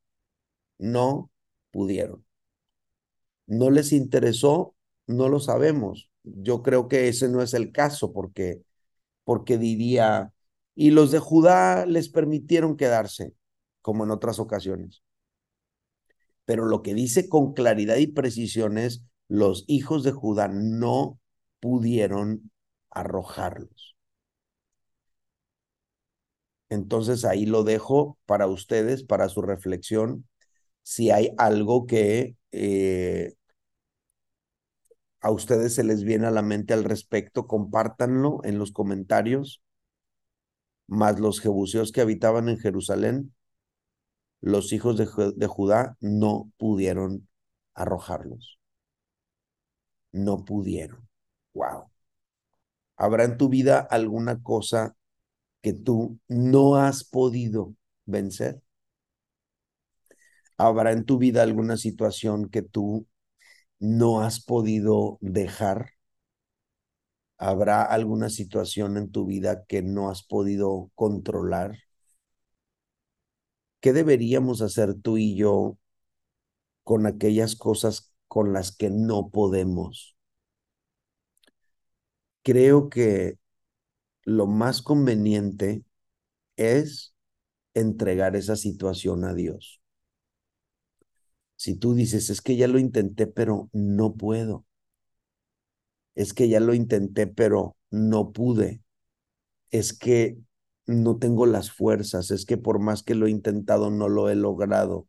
No 0.79 1.31
pudieron. 1.73 2.25
No 3.47 3.71
les 3.71 3.93
interesó, 3.93 4.75
no 5.07 5.29
lo 5.29 5.41
sabemos. 5.41 6.11
Yo 6.23 6.63
creo 6.63 6.89
que 6.89 7.09
ese 7.09 7.29
no 7.29 7.43
es 7.43 7.55
el 7.55 7.73
caso 7.73 8.13
porque 8.13 8.63
porque 9.25 9.59
diría 9.59 10.33
y 10.81 10.93
los 10.93 11.11
de 11.11 11.19
Judá 11.19 11.85
les 11.85 12.09
permitieron 12.09 12.79
quedarse 12.79 13.35
como 13.83 14.05
en 14.05 14.11
otras 14.11 14.39
ocasiones. 14.39 15.03
Pero 16.47 16.65
lo 16.65 16.81
que 16.81 16.95
dice 16.95 17.29
con 17.29 17.53
claridad 17.53 17.97
y 17.97 18.07
precisión 18.07 18.79
es 18.79 19.05
los 19.29 19.67
hijos 19.67 20.05
de 20.05 20.13
Judá 20.13 20.49
no 20.49 21.21
pudieron 21.61 22.51
arrojarlos. 22.89 23.95
Entonces 26.71 27.27
ahí 27.27 27.45
lo 27.45 27.63
dejo 27.63 28.17
para 28.25 28.47
ustedes, 28.47 29.05
para 29.05 29.29
su 29.29 29.43
reflexión. 29.43 30.27
Si 30.83 31.11
hay 31.11 31.35
algo 31.37 31.87
que 31.87 32.37
eh, 32.53 33.35
a 35.21 35.31
ustedes 35.31 35.75
se 35.75 35.85
les 35.85 36.05
viene 36.05 36.27
a 36.27 36.31
la 36.31 36.41
mente 36.41 36.73
al 36.73 36.85
respecto, 36.85 37.47
compártanlo 37.47 38.41
en 38.45 38.59
los 38.59 38.73
comentarios. 38.73 39.61
Más 40.91 41.19
los 41.21 41.41
jebuseos 41.41 41.91
que 41.91 42.03
habitaban 42.03 42.51
en 42.51 42.59
Jerusalén, 42.59 43.35
los 44.43 44.75
hijos 44.75 44.99
de, 44.99 45.09
de 45.35 45.47
Judá 45.47 45.97
no 46.01 46.53
pudieron 46.59 47.27
arrojarlos 47.73 48.61
no 50.13 50.45
pudieron. 50.45 51.09
Wow. 51.55 51.91
¿Habrá 52.97 53.25
en 53.25 53.37
tu 53.39 53.49
vida 53.49 53.81
alguna 53.81 54.43
cosa 54.43 54.95
que 55.63 55.73
tú 55.73 56.21
no 56.29 56.77
has 56.77 57.05
podido 57.05 57.75
vencer? 58.07 58.63
¿Habrá 60.57 60.93
en 60.93 61.05
tu 61.05 61.19
vida 61.19 61.43
alguna 61.43 61.77
situación 61.77 62.49
que 62.51 62.63
tú 62.63 63.07
no 63.79 64.21
has 64.21 64.45
podido 64.45 65.19
dejar? 65.21 65.93
¿Habrá 67.41 67.83
alguna 67.83 68.31
situación 68.31 68.97
en 68.97 69.11
tu 69.11 69.27
vida 69.27 69.65
que 69.67 69.83
no 69.83 70.11
has 70.11 70.23
podido 70.23 70.93
controlar? 70.95 71.77
¿Qué 73.81 73.93
deberíamos 73.93 74.63
hacer 74.63 74.95
tú 74.95 75.19
y 75.19 75.35
yo 75.37 75.77
con 76.85 77.07
aquellas 77.07 77.57
cosas 77.57 78.13
con 78.29 78.53
las 78.53 78.77
que 78.77 78.91
no 78.91 79.31
podemos. 79.31 80.17
Creo 82.43 82.89
que 82.91 83.39
lo 84.25 84.47
más 84.47 84.83
conveniente 84.83 85.85
es 86.57 87.15
entregar 87.75 88.37
esa 88.37 88.57
situación 88.57 89.25
a 89.25 89.35
Dios. 89.35 89.83
Si 91.57 91.77
tú 91.77 91.95
dices, 91.95 92.29
es 92.31 92.41
que 92.41 92.57
ya 92.57 92.67
lo 92.67 92.79
intenté, 92.81 93.27
pero 93.29 93.69
no 93.73 94.15
puedo. 94.17 94.67
Es 96.15 96.35
que 96.35 96.49
ya 96.49 96.61
lo 96.61 96.75
intenté, 96.75 97.27
pero 97.27 97.77
no 97.91 98.33
pude. 98.33 98.83
Es 99.71 99.93
que 99.99 100.39
no 100.87 101.19
tengo 101.19 101.47
las 101.47 101.73
fuerzas. 101.73 102.31
Es 102.31 102.47
que 102.47 102.59
por 102.59 102.81
más 102.81 103.03
que 103.03 103.15
lo 103.15 103.27
he 103.27 103.31
intentado, 103.31 103.91
no 103.91 104.09
lo 104.09 104.31
he 104.31 104.37
logrado 104.37 105.09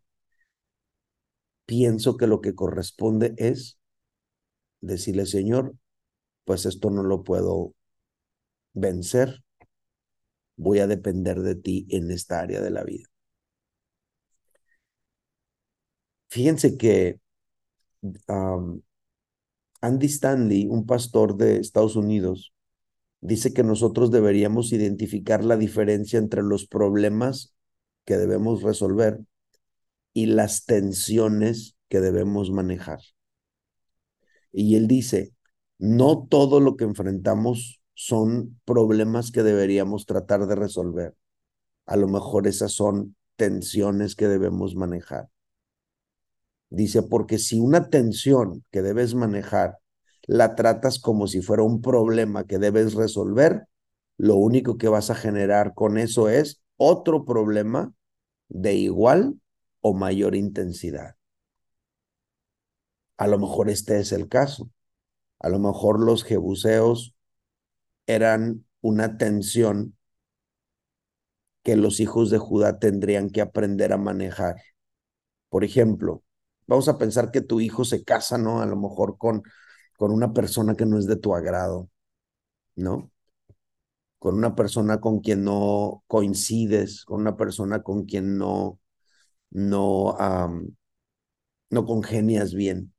pienso 1.72 2.18
que 2.18 2.28
lo 2.28 2.42
que 2.42 2.54
corresponde 2.54 3.34
es 3.38 3.80
decirle, 4.82 5.26
Señor, 5.26 5.76
pues 6.46 6.66
esto 6.66 6.90
no 6.90 7.04
lo 7.04 7.24
puedo 7.24 7.76
vencer, 8.74 9.44
voy 10.56 10.80
a 10.80 10.88
depender 10.88 11.42
de 11.42 11.56
ti 11.56 11.86
en 11.90 12.10
esta 12.10 12.40
área 12.40 12.62
de 12.62 12.72
la 12.72 12.84
vida. 12.86 13.04
Fíjense 16.30 16.78
que 16.78 17.20
Andy 19.82 20.08
Stanley, 20.08 20.68
un 20.68 20.86
pastor 20.86 21.38
de 21.38 21.58
Estados 21.58 21.96
Unidos, 21.96 22.54
dice 23.20 23.54
que 23.54 23.64
nosotros 23.64 24.12
deberíamos 24.12 24.72
identificar 24.74 25.44
la 25.44 25.58
diferencia 25.58 26.20
entre 26.20 26.44
los 26.44 26.68
problemas 26.68 27.56
que 28.06 28.18
debemos 28.18 28.62
resolver 28.62 29.20
y 30.14 30.28
las 30.28 30.66
tensiones 30.66 31.76
que 31.90 32.00
debemos 32.00 32.52
manejar. 32.52 33.00
Y 34.52 34.76
él 34.76 34.88
dice, 34.88 35.34
no 35.78 36.28
todo 36.30 36.60
lo 36.60 36.76
que 36.76 36.84
enfrentamos 36.84 37.82
son 37.94 38.60
problemas 38.66 39.32
que 39.32 39.44
deberíamos 39.44 40.06
tratar 40.06 40.48
de 40.48 40.56
resolver. 40.56 41.16
A 41.86 41.96
lo 41.98 42.08
mejor 42.08 42.48
esas 42.48 42.72
son 42.74 43.16
tensiones 43.36 44.16
que 44.16 44.28
debemos 44.28 44.76
manejar. 44.76 45.30
Dice, 46.72 47.04
porque 47.04 47.38
si 47.38 47.60
una 47.60 47.90
tensión 47.90 48.64
que 48.72 48.82
debes 48.82 49.14
manejar 49.14 49.78
la 50.24 50.56
tratas 50.56 51.00
como 51.00 51.28
si 51.28 51.42
fuera 51.42 51.64
un 51.64 51.82
problema 51.82 52.46
que 52.46 52.60
debes 52.60 52.94
resolver, 52.94 53.68
lo 54.18 54.38
único 54.38 54.78
que 54.78 54.88
vas 54.88 55.10
a 55.10 55.16
generar 55.16 55.74
con 55.74 55.98
eso 55.98 56.30
es 56.30 56.64
otro 56.78 57.26
problema 57.26 57.94
de 58.48 58.76
igual 58.76 59.42
o 59.82 59.94
mayor 59.94 60.34
intensidad. 60.34 61.16
A 63.18 63.28
lo 63.28 63.38
mejor 63.38 63.70
este 63.70 64.00
es 64.00 64.14
el 64.14 64.30
caso. 64.30 64.72
A 65.40 65.50
lo 65.50 65.60
mejor 65.60 66.00
los 66.00 66.24
jebuseos 66.24 67.16
eran 68.08 68.66
una 68.80 69.18
tensión 69.18 69.98
que 71.64 71.76
los 71.76 72.00
hijos 72.00 72.30
de 72.30 72.38
Judá 72.38 72.80
tendrían 72.80 73.30
que 73.30 73.42
aprender 73.42 73.92
a 73.92 73.98
manejar. 73.98 74.56
Por 75.50 75.66
ejemplo, 75.66 76.24
vamos 76.72 76.88
a 76.90 76.98
pensar 76.98 77.32
que 77.32 77.42
tu 77.42 77.60
hijo 77.62 77.86
se 77.86 78.04
casa, 78.04 78.38
¿no? 78.38 78.62
A 78.62 78.66
lo 78.66 78.76
mejor 78.78 79.18
con, 79.18 79.44
con 79.98 80.12
una 80.12 80.34
persona 80.34 80.76
que 80.76 80.86
no 80.86 80.98
es 80.98 81.06
de 81.08 81.18
tu 81.18 81.36
agrado, 81.36 81.90
¿no? 82.76 83.12
Con 84.20 84.36
una 84.36 84.56
persona 84.56 85.00
con 85.02 85.20
quien 85.22 85.44
no 85.44 86.04
coincides, 86.08 87.06
con 87.06 87.22
una 87.22 87.36
persona 87.38 87.82
con 87.84 88.06
quien 88.06 88.38
no, 88.38 88.80
no, 89.52 90.16
no 91.72 91.86
congenias 91.86 92.54
bien. 92.54 92.94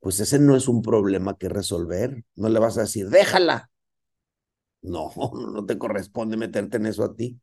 Pues 0.00 0.20
ese 0.20 0.38
no 0.38 0.54
es 0.56 0.68
un 0.68 0.82
problema 0.82 1.38
que 1.38 1.48
resolver. 1.48 2.24
No 2.36 2.48
le 2.50 2.58
vas 2.58 2.76
a 2.78 2.82
decir, 2.82 3.08
déjala. 3.08 3.70
No, 4.82 5.12
no 5.54 5.64
te 5.66 5.76
corresponde 5.78 6.36
meterte 6.36 6.76
en 6.76 6.86
eso 6.86 7.04
a 7.04 7.14
ti 7.16 7.40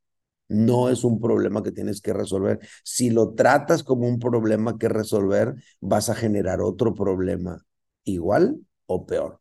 no 0.50 0.90
es 0.90 1.04
un 1.04 1.22
problema 1.22 1.64
que 1.64 1.72
tienes 1.72 2.02
que 2.02 2.14
resolver. 2.14 2.60
Si 2.84 3.10
lo 3.12 3.34
tratas 3.34 3.84
como 3.84 4.08
un 4.08 4.20
problema 4.20 4.78
que 4.78 4.90
resolver, 4.90 5.56
vas 5.80 6.10
a 6.10 6.16
generar 6.16 6.62
otro 6.62 6.94
problema, 6.94 7.66
igual 8.04 8.60
o 8.88 9.06
peor. 9.06 9.40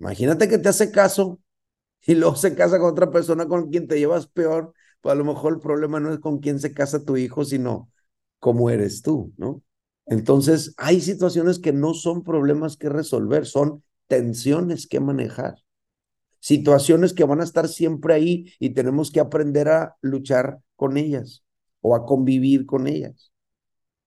Imagínate 0.00 0.48
que 0.48 0.58
te 0.58 0.68
hace 0.68 0.90
caso 0.90 1.38
y 2.06 2.14
luego 2.14 2.36
se 2.36 2.54
casa 2.54 2.78
con 2.78 2.90
otra 2.90 3.10
persona 3.10 3.46
con 3.46 3.70
quien 3.70 3.86
te 3.86 3.98
llevas 3.98 4.26
peor, 4.26 4.72
pues 5.00 5.12
a 5.12 5.16
lo 5.16 5.24
mejor 5.24 5.54
el 5.54 5.60
problema 5.60 6.00
no 6.00 6.12
es 6.12 6.18
con 6.20 6.38
quién 6.40 6.58
se 6.58 6.74
casa 6.74 7.04
tu 7.04 7.16
hijo, 7.16 7.44
sino 7.44 7.90
cómo 8.38 8.70
eres 8.70 9.02
tú, 9.02 9.32
¿no? 9.36 9.62
Entonces, 10.06 10.74
hay 10.78 11.00
situaciones 11.00 11.60
que 11.60 11.72
no 11.72 11.94
son 11.94 12.24
problemas 12.24 12.76
que 12.76 12.88
resolver, 12.88 13.46
son 13.46 13.84
tensiones 14.08 14.88
que 14.88 14.98
manejar 14.98 15.61
situaciones 16.42 17.14
que 17.14 17.22
van 17.24 17.40
a 17.40 17.44
estar 17.44 17.68
siempre 17.68 18.14
ahí 18.14 18.52
y 18.58 18.70
tenemos 18.70 19.12
que 19.12 19.20
aprender 19.20 19.68
a 19.68 19.96
luchar 20.00 20.58
con 20.74 20.96
ellas 20.96 21.44
o 21.80 21.94
a 21.94 22.04
convivir 22.04 22.66
con 22.66 22.88
ellas. 22.88 23.32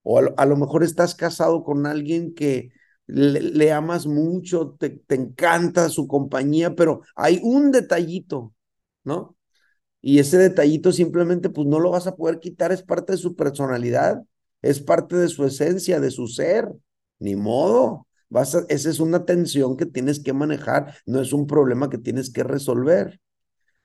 O 0.02 0.18
a 0.18 0.46
lo, 0.46 0.56
mejor 0.56 0.84
estás 0.84 1.14
casado 1.14 1.64
con 1.64 1.86
alguien 1.86 2.34
que 2.34 2.70
le, 3.06 3.72
amas 3.72 4.06
mucho, 4.06 4.76
te, 4.78 4.90
te 4.90 5.14
encanta 5.14 5.88
su 5.88 6.06
compañía, 6.06 6.74
pero 6.76 7.00
hay 7.16 7.40
un 7.42 7.72
detallito, 7.72 8.54
¿no? 9.02 9.36
Y 10.02 10.18
ese 10.18 10.38
detallito 10.38 10.92
simplemente 10.92 11.48
pues 11.48 11.66
no 11.66 11.80
lo 11.80 11.90
vas 11.90 12.06
a 12.06 12.16
poder 12.16 12.38
quitar, 12.38 12.70
es 12.70 12.82
parte 12.82 13.12
de 13.12 13.18
su 13.18 13.34
personalidad, 13.34 14.22
es 14.62 14.80
parte 14.80 15.16
de 15.16 15.28
su 15.28 15.44
esencia, 15.46 16.00
de 16.00 16.10
su 16.10 16.28
ser, 16.28 16.68
ni 17.18 17.34
modo. 17.34 18.05
Esa 18.30 18.66
es 18.68 19.00
una 19.00 19.24
tensión 19.24 19.76
que 19.76 19.86
tienes 19.86 20.20
que 20.20 20.32
manejar, 20.32 20.96
no 21.06 21.20
es 21.20 21.32
un 21.32 21.46
problema 21.46 21.88
que 21.88 21.98
tienes 21.98 22.32
que 22.32 22.42
resolver. 22.42 23.20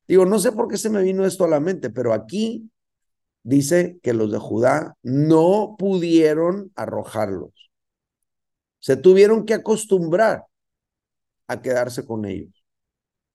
Digo, 0.07 0.25
no 0.25 0.39
sé 0.39 0.51
por 0.51 0.67
qué 0.67 0.77
se 0.77 0.89
me 0.89 1.03
vino 1.03 1.25
esto 1.25 1.45
a 1.45 1.47
la 1.47 1.59
mente, 1.59 1.89
pero 1.89 2.13
aquí 2.13 2.69
dice 3.43 3.99
que 4.01 4.13
los 4.13 4.31
de 4.31 4.39
Judá 4.39 4.97
no 5.03 5.75
pudieron 5.77 6.71
arrojarlos. 6.75 7.71
Se 8.79 8.97
tuvieron 8.97 9.45
que 9.45 9.53
acostumbrar 9.53 10.45
a 11.47 11.61
quedarse 11.61 12.05
con 12.05 12.25
ellos. 12.25 12.63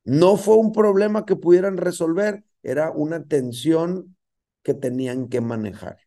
No 0.04 0.36
fue 0.36 0.56
un 0.56 0.72
problema 0.72 1.24
que 1.24 1.36
pudieran 1.36 1.76
resolver, 1.76 2.44
era 2.62 2.90
una 2.90 3.24
tensión 3.24 4.16
que 4.62 4.74
tenían 4.74 5.28
que 5.28 5.40
manejar. 5.40 5.98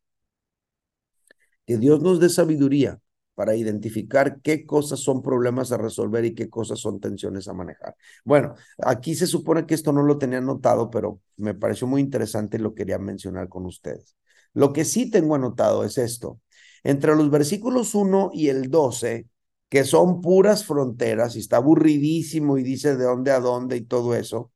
Que 1.66 1.78
Dios 1.78 2.02
nos 2.02 2.20
dé 2.20 2.30
sabiduría 2.30 3.00
para 3.40 3.56
identificar 3.56 4.42
qué 4.42 4.66
cosas 4.66 5.00
son 5.00 5.22
problemas 5.22 5.72
a 5.72 5.78
resolver 5.78 6.26
y 6.26 6.36
qué 6.36 6.50
cosas 6.50 6.78
son 6.78 7.00
tensiones 7.00 7.48
a 7.48 7.54
manejar. 7.54 7.96
Bueno, 8.26 8.54
aquí 8.80 9.16
se 9.16 9.28
supone 9.28 9.66
que 9.66 9.76
esto 9.76 9.94
no 9.94 10.04
lo 10.04 10.18
tenía 10.18 10.40
anotado, 10.40 10.90
pero 10.90 11.22
me 11.38 11.54
pareció 11.54 11.88
muy 11.88 12.02
interesante 12.02 12.58
y 12.58 12.60
lo 12.60 12.76
quería 12.76 13.00
mencionar 13.00 13.48
con 13.48 13.66
ustedes. 13.66 14.18
Lo 14.54 14.74
que 14.74 14.84
sí 14.84 15.10
tengo 15.10 15.36
anotado 15.36 15.86
es 15.86 15.98
esto. 15.98 16.42
Entre 16.84 17.16
los 17.16 17.32
versículos 17.32 17.96
1 17.96 18.32
y 18.34 18.50
el 18.50 18.70
12, 18.70 19.30
que 19.70 19.86
son 19.86 20.20
puras 20.20 20.66
fronteras 20.66 21.38
y 21.38 21.40
está 21.40 21.56
aburridísimo 21.56 22.58
y 22.58 22.64
dice 22.64 22.98
de 22.98 23.06
dónde 23.06 23.32
a 23.32 23.40
dónde 23.40 23.78
y 23.78 23.86
todo 23.86 24.16
eso, 24.16 24.52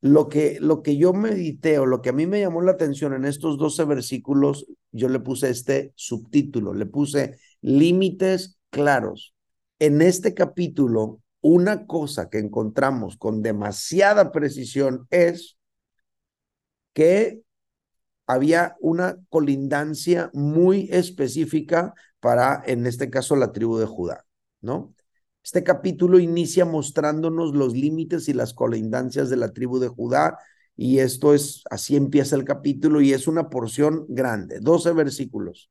lo 0.00 0.28
que, 0.28 0.58
lo 0.60 0.82
que 0.82 0.96
yo 0.96 1.12
medité 1.12 1.78
o 1.78 1.86
lo 1.86 2.02
que 2.02 2.10
a 2.10 2.12
mí 2.12 2.26
me 2.26 2.40
llamó 2.40 2.60
la 2.60 2.72
atención 2.72 3.14
en 3.14 3.24
estos 3.24 3.56
12 3.56 3.84
versículos, 3.84 4.66
yo 4.90 5.08
le 5.08 5.20
puse 5.20 5.48
este 5.48 5.92
subtítulo, 5.94 6.74
le 6.74 6.86
puse 6.86 7.38
límites 7.62 8.58
claros. 8.70 9.34
En 9.78 10.02
este 10.02 10.34
capítulo, 10.34 11.20
una 11.40 11.86
cosa 11.86 12.28
que 12.28 12.38
encontramos 12.38 13.16
con 13.16 13.42
demasiada 13.42 14.30
precisión 14.30 15.06
es 15.10 15.56
que 16.92 17.42
había 18.26 18.76
una 18.80 19.16
colindancia 19.28 20.30
muy 20.32 20.88
específica 20.92 21.94
para, 22.20 22.62
en 22.66 22.86
este 22.86 23.10
caso, 23.10 23.34
la 23.36 23.52
tribu 23.52 23.78
de 23.78 23.86
Judá, 23.86 24.24
¿no? 24.60 24.94
Este 25.42 25.64
capítulo 25.64 26.20
inicia 26.20 26.64
mostrándonos 26.64 27.54
los 27.54 27.74
límites 27.74 28.28
y 28.28 28.32
las 28.32 28.54
colindancias 28.54 29.28
de 29.28 29.36
la 29.36 29.52
tribu 29.52 29.80
de 29.80 29.88
Judá 29.88 30.38
y 30.76 31.00
esto 31.00 31.34
es, 31.34 31.64
así 31.70 31.96
empieza 31.96 32.36
el 32.36 32.44
capítulo 32.44 33.00
y 33.00 33.12
es 33.12 33.26
una 33.26 33.50
porción 33.50 34.06
grande, 34.08 34.60
12 34.60 34.92
versículos. 34.92 35.68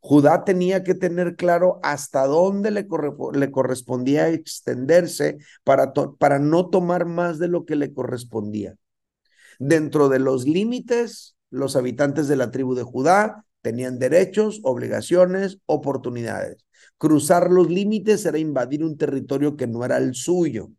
Judá 0.00 0.44
tenía 0.44 0.84
que 0.84 0.94
tener 0.94 1.36
claro 1.36 1.80
hasta 1.82 2.26
dónde 2.26 2.70
le, 2.70 2.86
le 3.32 3.50
correspondía 3.50 4.28
extenderse 4.28 5.38
para, 5.64 5.92
para 5.92 6.38
no 6.38 6.68
tomar 6.68 7.06
más 7.06 7.38
de 7.38 7.48
lo 7.48 7.64
que 7.64 7.76
le 7.76 7.92
correspondía. 7.92 8.76
Dentro 9.58 10.08
de 10.08 10.18
los 10.18 10.46
límites, 10.46 11.36
los 11.50 11.76
habitantes 11.76 12.28
de 12.28 12.36
la 12.36 12.50
tribu 12.50 12.74
de 12.74 12.82
Judá 12.82 13.44
tenían 13.62 13.98
derechos, 13.98 14.60
obligaciones, 14.62 15.58
oportunidades. 15.66 16.64
Cruzar 16.98 17.50
los 17.50 17.68
límites 17.68 18.24
era 18.26 18.38
invadir 18.38 18.84
un 18.84 18.96
territorio 18.96 19.56
que 19.56 19.66
no 19.66 19.84
era 19.84 19.98
el 19.98 20.14
suyo. 20.14 20.70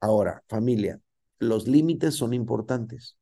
Ahora, 0.00 0.42
familia, 0.48 1.00
los 1.38 1.66
límites 1.66 2.14
son 2.14 2.32
importantes. 2.34 3.16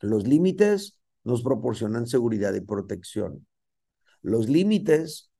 Los 0.00 0.26
límites 0.26 0.99
nos 1.24 1.42
proporcionan 1.42 2.06
seguridad 2.06 2.54
y 2.54 2.60
protección. 2.60 3.46
Los 4.22 4.48
límites 4.48 5.30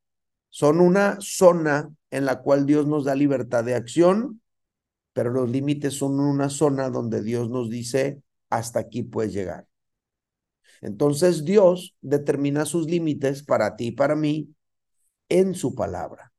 son 0.48 0.80
una 0.80 1.18
zona 1.20 1.90
en 2.10 2.24
la 2.24 2.42
cual 2.42 2.66
Dios 2.66 2.86
nos 2.86 3.04
da 3.04 3.14
libertad 3.14 3.64
de 3.64 3.74
acción, 3.74 4.40
pero 5.12 5.30
los 5.30 5.50
límites 5.50 5.94
son 5.94 6.18
una 6.20 6.48
zona 6.48 6.90
donde 6.90 7.22
Dios 7.22 7.50
nos 7.50 7.70
dice, 7.70 8.22
hasta 8.48 8.80
aquí 8.80 9.02
puedes 9.02 9.32
llegar. 9.32 9.66
Entonces 10.80 11.44
Dios 11.44 11.94
determina 12.00 12.64
sus 12.64 12.86
límites 12.86 13.42
para 13.42 13.76
ti 13.76 13.88
y 13.88 13.92
para 13.92 14.16
mí 14.16 14.54
en 15.28 15.54
su 15.54 15.74
palabra. 15.74 16.32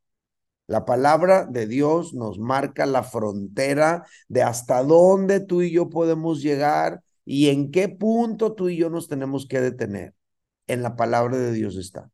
La 0.68 0.86
palabra 0.86 1.46
de 1.46 1.68
Dios 1.68 2.14
nos 2.14 2.40
marca 2.40 2.86
la 2.86 3.04
frontera 3.04 4.06
de 4.30 4.42
hasta 4.42 4.84
dónde 4.84 5.42
tú 5.42 5.62
y 5.62 5.72
yo 5.72 5.90
podemos 5.90 6.42
llegar 6.42 7.04
y 7.32 7.48
en 7.48 7.72
qué 7.72 7.88
punto 7.88 8.56
tú 8.56 8.68
y 8.68 8.76
yo 8.76 8.90
nos 8.90 9.08
tenemos 9.08 9.48
que 9.48 9.62
detener. 9.62 10.14
en 10.68 10.84
la 10.84 10.98
palabra 10.98 11.38
de 11.38 11.54
Dios 11.54 11.78
está. 11.78 12.12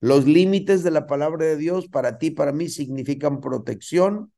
Los 0.00 0.26
límites 0.26 0.82
de 0.82 0.90
la 0.90 1.06
palabra 1.06 1.46
de 1.46 1.56
Dios 1.56 1.88
para 1.88 2.18
ti, 2.18 2.30
para 2.32 2.52
mí, 2.52 2.68
significan 2.68 3.40
protección. 3.40 4.32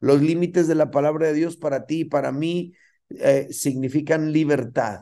Los 0.00 0.20
límites 0.20 0.68
de 0.68 0.74
la 0.74 0.90
palabra 0.90 1.28
de 1.28 1.34
Dios 1.34 1.56
para 1.56 1.86
ti 1.86 2.00
y 2.00 2.04
para 2.04 2.30
mí 2.30 2.74
eh, 3.08 3.48
significan 3.50 4.32
libertad. 4.32 5.00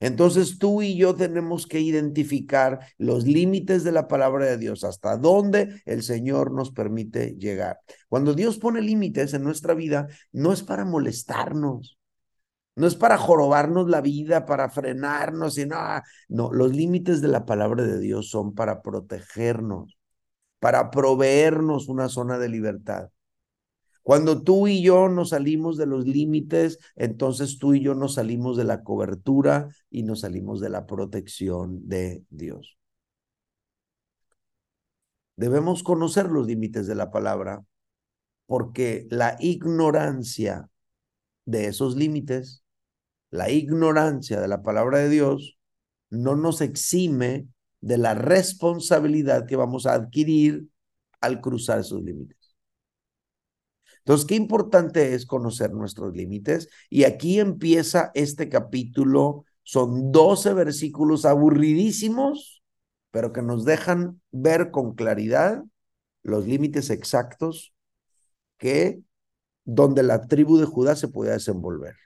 Entonces 0.00 0.58
tú 0.58 0.82
y 0.82 0.94
yo 0.96 1.14
tenemos 1.14 1.66
que 1.66 1.80
identificar 1.80 2.80
los 2.98 3.24
límites 3.26 3.84
de 3.84 3.92
la 3.92 4.06
palabra 4.06 4.44
de 4.46 4.58
Dios, 4.58 4.84
hasta 4.84 5.16
dónde 5.16 5.82
el 5.86 6.02
Señor 6.02 6.52
nos 6.52 6.72
permite 6.72 7.36
llegar. 7.38 7.80
Cuando 8.08 8.34
Dios 8.34 8.58
pone 8.58 8.82
límites 8.82 9.32
en 9.32 9.44
nuestra 9.44 9.72
vida, 9.72 10.08
no 10.30 10.52
es 10.52 10.62
para 10.62 10.84
molestarnos, 10.84 11.98
no 12.76 12.86
es 12.86 12.96
para 12.96 13.18
jorobarnos 13.18 13.88
la 13.88 14.00
vida, 14.00 14.46
para 14.46 14.68
frenarnos 14.68 15.58
y. 15.58 15.64
No, 16.28 16.52
los 16.52 16.74
límites 16.74 17.20
de 17.20 17.28
la 17.28 17.46
palabra 17.46 17.84
de 17.84 18.00
Dios 18.00 18.30
son 18.30 18.54
para 18.54 18.82
protegernos, 18.82 19.96
para 20.58 20.90
proveernos 20.90 21.88
una 21.88 22.08
zona 22.08 22.38
de 22.38 22.48
libertad. 22.48 23.10
Cuando 24.02 24.42
tú 24.42 24.68
y 24.68 24.82
yo 24.82 25.08
nos 25.08 25.30
salimos 25.30 25.78
de 25.78 25.86
los 25.86 26.04
límites, 26.06 26.78
entonces 26.94 27.58
tú 27.58 27.74
y 27.74 27.80
yo 27.80 27.94
nos 27.94 28.14
salimos 28.14 28.56
de 28.56 28.64
la 28.64 28.82
cobertura 28.82 29.68
y 29.88 30.02
nos 30.02 30.20
salimos 30.20 30.60
de 30.60 30.68
la 30.68 30.84
protección 30.86 31.88
de 31.88 32.24
Dios. 32.28 32.76
Debemos 35.36 35.82
conocer 35.82 36.30
los 36.30 36.46
límites 36.46 36.86
de 36.86 36.94
la 36.94 37.10
palabra 37.10 37.64
porque 38.46 39.06
la 39.10 39.36
ignorancia 39.40 40.68
de 41.46 41.66
esos 41.66 41.96
límites, 41.96 42.63
la 43.34 43.50
ignorancia 43.50 44.40
de 44.40 44.46
la 44.46 44.62
palabra 44.62 44.98
de 44.98 45.08
Dios, 45.08 45.58
no 46.08 46.36
nos 46.36 46.60
exime 46.60 47.48
de 47.80 47.98
la 47.98 48.14
responsabilidad 48.14 49.44
que 49.44 49.56
vamos 49.56 49.86
a 49.86 49.94
adquirir 49.94 50.68
al 51.20 51.40
cruzar 51.40 51.80
esos 51.80 52.00
límites. 52.00 52.54
Entonces, 53.98 54.24
qué 54.24 54.36
importante 54.36 55.14
es 55.14 55.26
conocer 55.26 55.72
nuestros 55.72 56.14
límites. 56.14 56.68
Y 56.88 57.02
aquí 57.02 57.40
empieza 57.40 58.12
este 58.14 58.48
capítulo. 58.48 59.44
Son 59.64 60.12
12 60.12 60.54
versículos 60.54 61.24
aburridísimos, 61.24 62.62
pero 63.10 63.32
que 63.32 63.42
nos 63.42 63.64
dejan 63.64 64.20
ver 64.30 64.70
con 64.70 64.94
claridad 64.94 65.64
los 66.22 66.46
límites 66.46 66.88
exactos 66.88 67.74
que 68.58 69.00
donde 69.64 70.04
la 70.04 70.28
tribu 70.28 70.56
de 70.56 70.66
Judá 70.66 70.94
se 70.94 71.08
puede 71.08 71.32
desenvolver. 71.32 71.96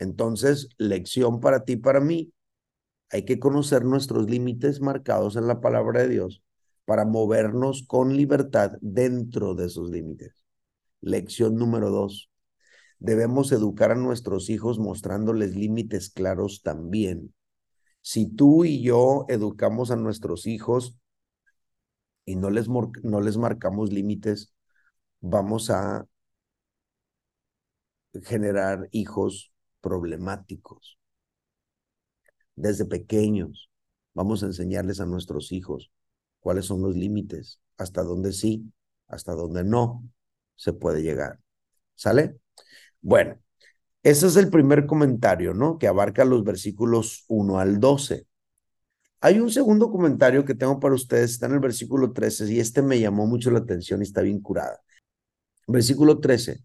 Entonces, 0.00 0.70
lección 0.78 1.40
para 1.40 1.64
ti, 1.64 1.76
para 1.76 2.00
mí. 2.00 2.32
Hay 3.10 3.24
que 3.24 3.38
conocer 3.38 3.84
nuestros 3.84 4.30
límites 4.30 4.80
marcados 4.80 5.36
en 5.36 5.46
la 5.46 5.60
palabra 5.60 6.00
de 6.00 6.08
Dios 6.08 6.42
para 6.86 7.04
movernos 7.04 7.84
con 7.86 8.16
libertad 8.16 8.72
dentro 8.80 9.54
de 9.54 9.66
esos 9.66 9.90
límites. 9.90 10.42
Lección 11.00 11.56
número 11.56 11.90
dos. 11.90 12.30
Debemos 12.98 13.52
educar 13.52 13.90
a 13.92 13.94
nuestros 13.94 14.48
hijos 14.48 14.78
mostrándoles 14.78 15.54
límites 15.54 16.10
claros 16.10 16.62
también. 16.62 17.34
Si 18.00 18.26
tú 18.26 18.64
y 18.64 18.82
yo 18.82 19.26
educamos 19.28 19.90
a 19.90 19.96
nuestros 19.96 20.46
hijos 20.46 20.96
y 22.24 22.36
no 22.36 22.48
les, 22.48 22.68
no 22.68 23.20
les 23.20 23.36
marcamos 23.36 23.92
límites, 23.92 24.54
vamos 25.20 25.68
a 25.68 26.06
generar 28.22 28.88
hijos 28.92 29.49
problemáticos. 29.80 30.98
Desde 32.56 32.84
pequeños 32.84 33.70
vamos 34.14 34.42
a 34.42 34.46
enseñarles 34.46 35.00
a 35.00 35.06
nuestros 35.06 35.52
hijos 35.52 35.90
cuáles 36.40 36.66
son 36.66 36.82
los 36.82 36.96
límites, 36.96 37.60
hasta 37.76 38.02
dónde 38.02 38.32
sí, 38.32 38.72
hasta 39.08 39.32
dónde 39.32 39.64
no 39.64 40.02
se 40.56 40.72
puede 40.72 41.02
llegar. 41.02 41.38
¿Sale? 41.94 42.36
Bueno, 43.00 43.38
ese 44.02 44.26
es 44.26 44.36
el 44.36 44.50
primer 44.50 44.86
comentario, 44.86 45.54
¿no? 45.54 45.78
Que 45.78 45.86
abarca 45.86 46.24
los 46.24 46.44
versículos 46.44 47.24
1 47.28 47.58
al 47.58 47.80
12. 47.80 48.26
Hay 49.20 49.38
un 49.38 49.50
segundo 49.50 49.90
comentario 49.90 50.44
que 50.44 50.54
tengo 50.54 50.80
para 50.80 50.94
ustedes, 50.94 51.32
está 51.32 51.46
en 51.46 51.52
el 51.52 51.60
versículo 51.60 52.12
13 52.12 52.50
y 52.52 52.60
este 52.60 52.80
me 52.80 52.98
llamó 52.98 53.26
mucho 53.26 53.50
la 53.50 53.58
atención 53.58 54.00
y 54.00 54.04
está 54.04 54.22
bien 54.22 54.40
curada. 54.40 54.80
Versículo 55.66 56.20
13. 56.20 56.64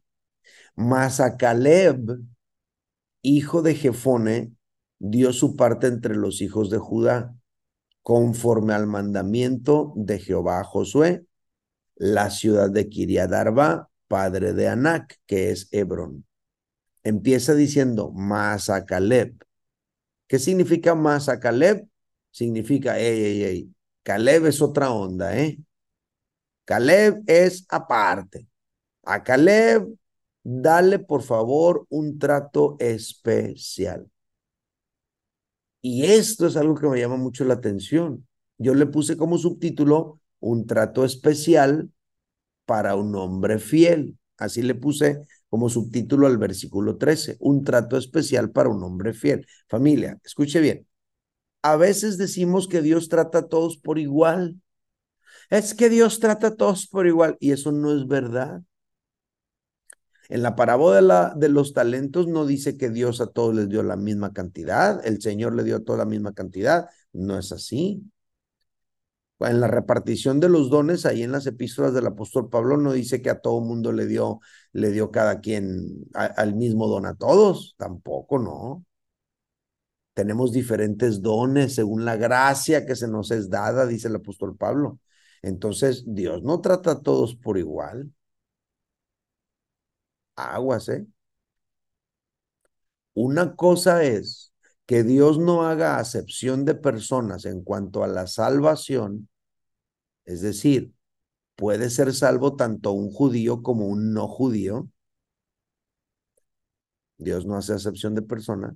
Mas 0.76 1.20
a 1.20 1.38
Caleb, 1.38 2.18
hijo 3.26 3.62
de 3.62 3.76
Jefone, 3.76 4.54
dio 5.00 5.34
su 5.34 5.56
parte 5.56 5.88
entre 5.88 6.16
los 6.16 6.42
hijos 6.42 6.70
de 6.70 6.78
Judá 6.78 7.36
conforme 8.02 8.74
al 8.74 8.86
mandamiento 8.86 9.92
de 9.96 10.20
Jehová 10.20 10.60
a 10.60 10.64
Josué, 10.64 11.26
la 11.96 12.30
ciudad 12.30 12.70
de 12.70 12.88
Kiriadarba, 12.88 13.90
padre 14.08 14.54
de 14.54 14.68
Anac, 14.68 15.20
que 15.26 15.50
es 15.50 15.70
Hebrón. 15.72 16.26
Empieza 17.04 17.56
diciendo 17.56 18.12
Masa 18.12 18.86
Caleb. 18.86 19.44
¿Qué 20.28 20.38
significa 20.38 20.94
Masa 20.94 21.40
Caleb? 21.40 21.88
Significa, 22.30 23.00
ey, 23.00 23.24
ey, 23.24 23.44
ey, 23.44 23.76
Caleb 24.04 24.46
es 24.46 24.62
otra 24.62 24.92
onda, 24.92 25.36
¿eh? 25.36 25.58
Caleb 26.64 27.24
es 27.26 27.66
aparte. 27.70 28.48
A 29.04 29.24
Caleb, 29.24 29.88
dale 30.46 31.00
por 31.00 31.24
favor 31.24 31.88
un 31.90 32.20
trato 32.20 32.78
especial. 32.80 34.10
Y 35.82 36.06
esto 36.06 36.48
es 36.48 36.56
algo 36.56 36.76
que 36.76 36.88
me 36.88 37.00
llama 37.00 37.18
mucho 37.18 37.46
la 37.46 37.56
atención. 37.56 38.28
Yo 38.58 38.76
le 38.76 38.86
puse 38.86 39.18
como 39.18 39.38
subtítulo 39.38 40.20
un 40.40 40.68
trato 40.68 41.04
especial 41.04 41.90
para 42.66 42.96
un 42.96 43.16
hombre 43.16 43.60
fiel. 43.60 44.18
Así 44.38 44.62
le 44.62 44.76
puse 44.76 45.22
como 45.50 45.70
subtítulo 45.70 46.28
al 46.28 46.38
versículo 46.38 46.98
13, 46.98 47.38
un 47.40 47.64
trato 47.64 47.98
especial 47.98 48.52
para 48.52 48.70
un 48.70 48.84
hombre 48.84 49.14
fiel. 49.14 49.48
Familia, 49.68 50.20
escuche 50.24 50.60
bien. 50.60 50.88
A 51.64 51.76
veces 51.76 52.18
decimos 52.18 52.68
que 52.68 52.82
Dios 52.82 53.10
trata 53.10 53.40
a 53.40 53.48
todos 53.48 53.78
por 53.78 53.98
igual. 53.98 54.62
Es 55.50 55.74
que 55.74 55.90
Dios 55.90 56.20
trata 56.20 56.48
a 56.48 56.56
todos 56.56 56.88
por 56.88 57.08
igual 57.08 57.38
y 57.40 57.52
eso 57.52 57.72
no 57.72 57.96
es 57.96 58.08
verdad. 58.08 58.62
En 60.30 60.42
la 60.44 60.56
parábola 60.56 61.34
de, 61.36 61.50
los 61.50 61.74
talentos 61.74 62.28
no 62.28 62.46
dice 62.46 62.78
que 62.78 62.90
Dios 62.90 63.22
a 63.22 63.28
todos 63.28 63.56
les 63.56 63.70
dio 63.70 63.84
la 63.84 63.96
misma 63.96 64.34
cantidad, 64.34 65.06
el 65.06 65.22
Señor 65.22 65.56
le 65.56 65.64
dio 65.64 65.78
a 65.78 65.84
todos 65.84 66.00
la 66.00 66.06
misma 66.06 66.34
cantidad, 66.34 66.90
no 67.14 67.38
es 67.38 67.52
así. 67.52 68.04
En 69.40 69.60
la 69.60 69.68
repartición 69.68 70.40
de 70.40 70.50
los 70.50 70.70
dones, 70.70 71.06
ahí 71.06 71.22
en 71.24 71.32
las 71.32 71.46
epístolas 71.46 71.94
del 71.94 72.08
apóstol 72.08 72.50
Pablo 72.50 72.78
no 72.78 72.94
dice 72.94 73.22
que 73.22 73.30
a 73.30 73.42
todo 73.42 73.60
mundo 73.62 73.92
le 73.92 74.08
dio, 74.08 74.40
le 74.72 74.92
dio 74.92 75.12
cada 75.12 75.42
quien 75.42 76.06
al 76.14 76.56
mismo 76.56 76.88
don 76.88 77.06
a 77.06 77.16
todos, 77.16 77.76
tampoco, 77.78 78.40
no. 78.40 78.86
Tenemos 80.14 80.52
diferentes 80.54 81.22
dones 81.22 81.76
según 81.76 82.06
la 82.06 82.16
gracia 82.16 82.86
que 82.86 82.96
se 82.96 83.08
nos 83.08 83.32
es 83.32 83.50
dada, 83.50 83.86
dice 83.86 84.08
el 84.08 84.16
apóstol 84.16 84.56
Pablo. 84.56 85.00
Entonces, 85.42 86.06
Dios 86.08 86.42
no 86.44 86.62
trata 86.62 86.92
a 86.92 87.02
todos 87.02 87.36
por 87.36 87.58
igual 87.58 88.12
aguas, 90.36 90.90
¿eh? 90.90 91.06
Una 93.14 93.56
cosa 93.56 94.04
es 94.04 94.54
que 94.86 95.04
Dios 95.04 95.40
no 95.40 95.66
haga 95.66 95.98
acepción 95.98 96.66
de 96.66 96.76
personas 96.76 97.46
en 97.46 97.64
cuanto 97.64 98.04
a 98.04 98.08
la 98.08 98.28
salvación, 98.28 99.30
es 100.26 100.42
decir, 100.42 100.94
puede 101.56 101.90
ser 101.90 102.14
salvo 102.14 102.56
tanto 102.56 102.92
un 102.92 103.12
judío 103.12 103.64
como 103.64 103.88
un 103.88 104.14
no 104.14 104.28
judío. 104.28 104.90
Dios 107.18 107.46
no 107.46 107.56
hace 107.58 107.74
acepción 107.74 108.16
de 108.16 108.22
personas. 108.22 108.76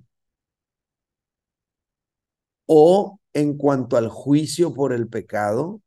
O 2.66 3.20
en 3.32 3.56
cuanto 3.58 3.96
al 3.96 4.08
juicio 4.08 4.72
por 4.72 4.92
el 4.92 5.08
pecado, 5.08 5.82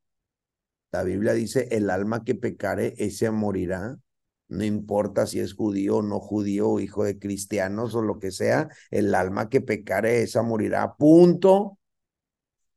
la 0.92 1.04
Biblia 1.04 1.34
dice, 1.34 1.68
el 1.72 1.90
alma 1.90 2.24
que 2.24 2.36
pecare, 2.36 2.94
ese 2.98 3.32
morirá 3.32 3.98
no 4.48 4.64
importa 4.64 5.26
si 5.28 5.40
es 5.40 5.54
judío 5.54 5.98
o 5.98 6.02
no 6.02 6.20
judío, 6.20 6.80
hijo 6.80 7.04
de 7.04 7.20
cristianos 7.20 7.96
o 7.96 8.02
lo 8.02 8.20
que 8.20 8.32
sea, 8.32 8.70
el 8.92 9.16
alma 9.16 9.50
que 9.50 9.62
pecare 9.62 10.22
esa 10.22 10.44
morirá, 10.44 10.96
punto. 10.96 11.78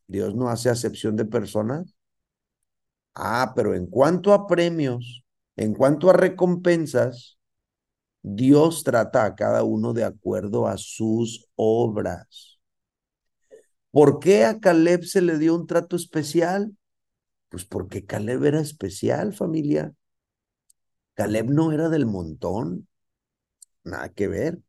Dios 0.08 0.34
no 0.34 0.48
hace 0.48 0.68
acepción 0.70 1.16
de 1.16 1.24
personas. 1.24 1.94
Ah, 3.14 3.52
pero 3.56 3.74
en 3.74 3.86
cuanto 3.86 4.32
a 4.32 4.46
premios, 4.46 5.24
en 5.56 5.74
cuanto 5.74 6.10
a 6.10 6.12
recompensas, 6.12 7.38
Dios 8.22 8.84
trata 8.84 9.24
a 9.24 9.34
cada 9.36 9.64
uno 9.64 9.92
de 9.92 10.04
acuerdo 10.04 10.66
a 10.68 10.76
sus 10.78 11.48
obras. 11.56 12.60
¿Por 13.90 14.20
qué 14.20 14.44
a 14.44 14.60
Caleb 14.60 15.04
se 15.04 15.22
le 15.22 15.38
dio 15.38 15.54
un 15.54 15.66
trato 15.66 15.96
especial? 15.96 16.76
Pues 17.48 17.64
porque 17.64 18.04
Caleb 18.04 18.44
era 18.44 18.60
especial, 18.60 19.32
familia. 19.32 19.94
Caleb 21.16 21.50
no 21.50 21.72
era 21.72 21.88
del 21.88 22.06
montón, 22.06 22.88
nada 23.84 24.10
que 24.10 24.28
ver. 24.28 24.60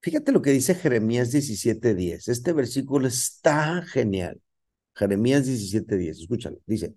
Fíjate 0.00 0.32
lo 0.32 0.42
que 0.42 0.50
dice 0.50 0.74
Jeremías 0.74 1.30
17:10. 1.30 2.28
Este 2.28 2.52
versículo 2.52 3.06
está 3.06 3.82
genial. 3.82 4.40
Jeremías 4.94 5.46
17:10, 5.46 6.20
escúchalo. 6.20 6.58
Dice, 6.66 6.94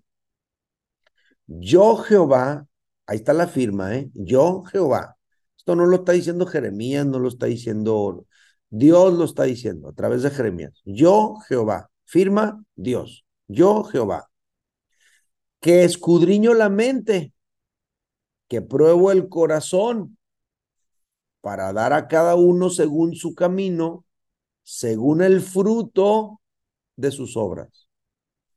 yo 1.46 1.96
Jehová, 1.96 2.66
ahí 3.06 3.16
está 3.18 3.32
la 3.32 3.46
firma, 3.46 3.94
¿eh? 3.96 4.10
Yo 4.14 4.62
Jehová. 4.64 5.16
Esto 5.56 5.76
no 5.76 5.86
lo 5.86 5.96
está 5.96 6.12
diciendo 6.12 6.46
Jeremías, 6.46 7.06
no 7.06 7.18
lo 7.18 7.28
está 7.28 7.46
diciendo 7.46 8.26
Dios, 8.70 9.14
lo 9.14 9.24
está 9.24 9.44
diciendo 9.44 9.88
a 9.88 9.92
través 9.92 10.22
de 10.22 10.30
Jeremías. 10.30 10.80
Yo 10.84 11.36
Jehová, 11.48 11.90
firma 12.04 12.64
Dios. 12.74 13.24
Yo 13.48 13.84
Jehová, 13.84 14.28
que 15.60 15.84
escudriño 15.84 16.54
la 16.54 16.68
mente, 16.68 17.32
que 18.48 18.62
pruebo 18.62 19.10
el 19.10 19.28
corazón 19.28 20.18
para 21.40 21.72
dar 21.72 21.92
a 21.92 22.08
cada 22.08 22.34
uno 22.34 22.70
según 22.70 23.14
su 23.14 23.34
camino, 23.34 24.04
según 24.62 25.22
el 25.22 25.40
fruto 25.40 26.40
de 26.96 27.10
sus 27.10 27.36
obras. 27.36 27.88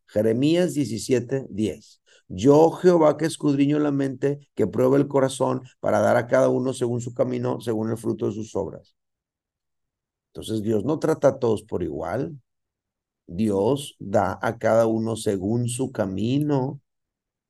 Jeremías 0.08 0.74
17, 0.74 1.48
10. 1.50 2.02
Yo, 2.28 2.72
Jehová, 2.72 3.18
que 3.18 3.26
escudriño 3.26 3.80
la 3.80 3.92
mente, 3.92 4.50
que 4.56 4.68
prueba 4.68 4.98
el 4.98 5.08
corazón, 5.08 5.64
para 5.80 6.00
dar 6.00 6.18
a 6.18 6.28
cada 6.28 6.50
uno 6.50 6.74
según 6.74 7.02
su 7.02 7.14
camino, 7.14 7.62
según 7.62 7.90
el 7.92 7.98
fruto 7.98 8.28
de 8.28 8.34
sus 8.34 8.56
obras. 8.56 8.96
Entonces 10.30 10.62
Dios 10.62 10.86
no 10.86 11.00
trata 11.00 11.30
a 11.30 11.40
todos 11.40 11.64
por 11.64 11.84
igual. 11.84 12.40
Dios 13.26 13.96
da 14.00 14.38
a 14.42 14.58
cada 14.58 14.88
uno 14.88 15.16
según 15.16 15.68
su 15.70 15.92
camino. 15.92 16.82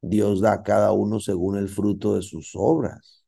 Dios 0.02 0.42
da 0.42 0.54
a 0.54 0.64
cada 0.64 0.92
uno 0.92 1.20
según 1.20 1.58
el 1.58 1.70
fruto 1.70 2.16
de 2.16 2.22
sus 2.22 2.52
obras. 2.56 3.26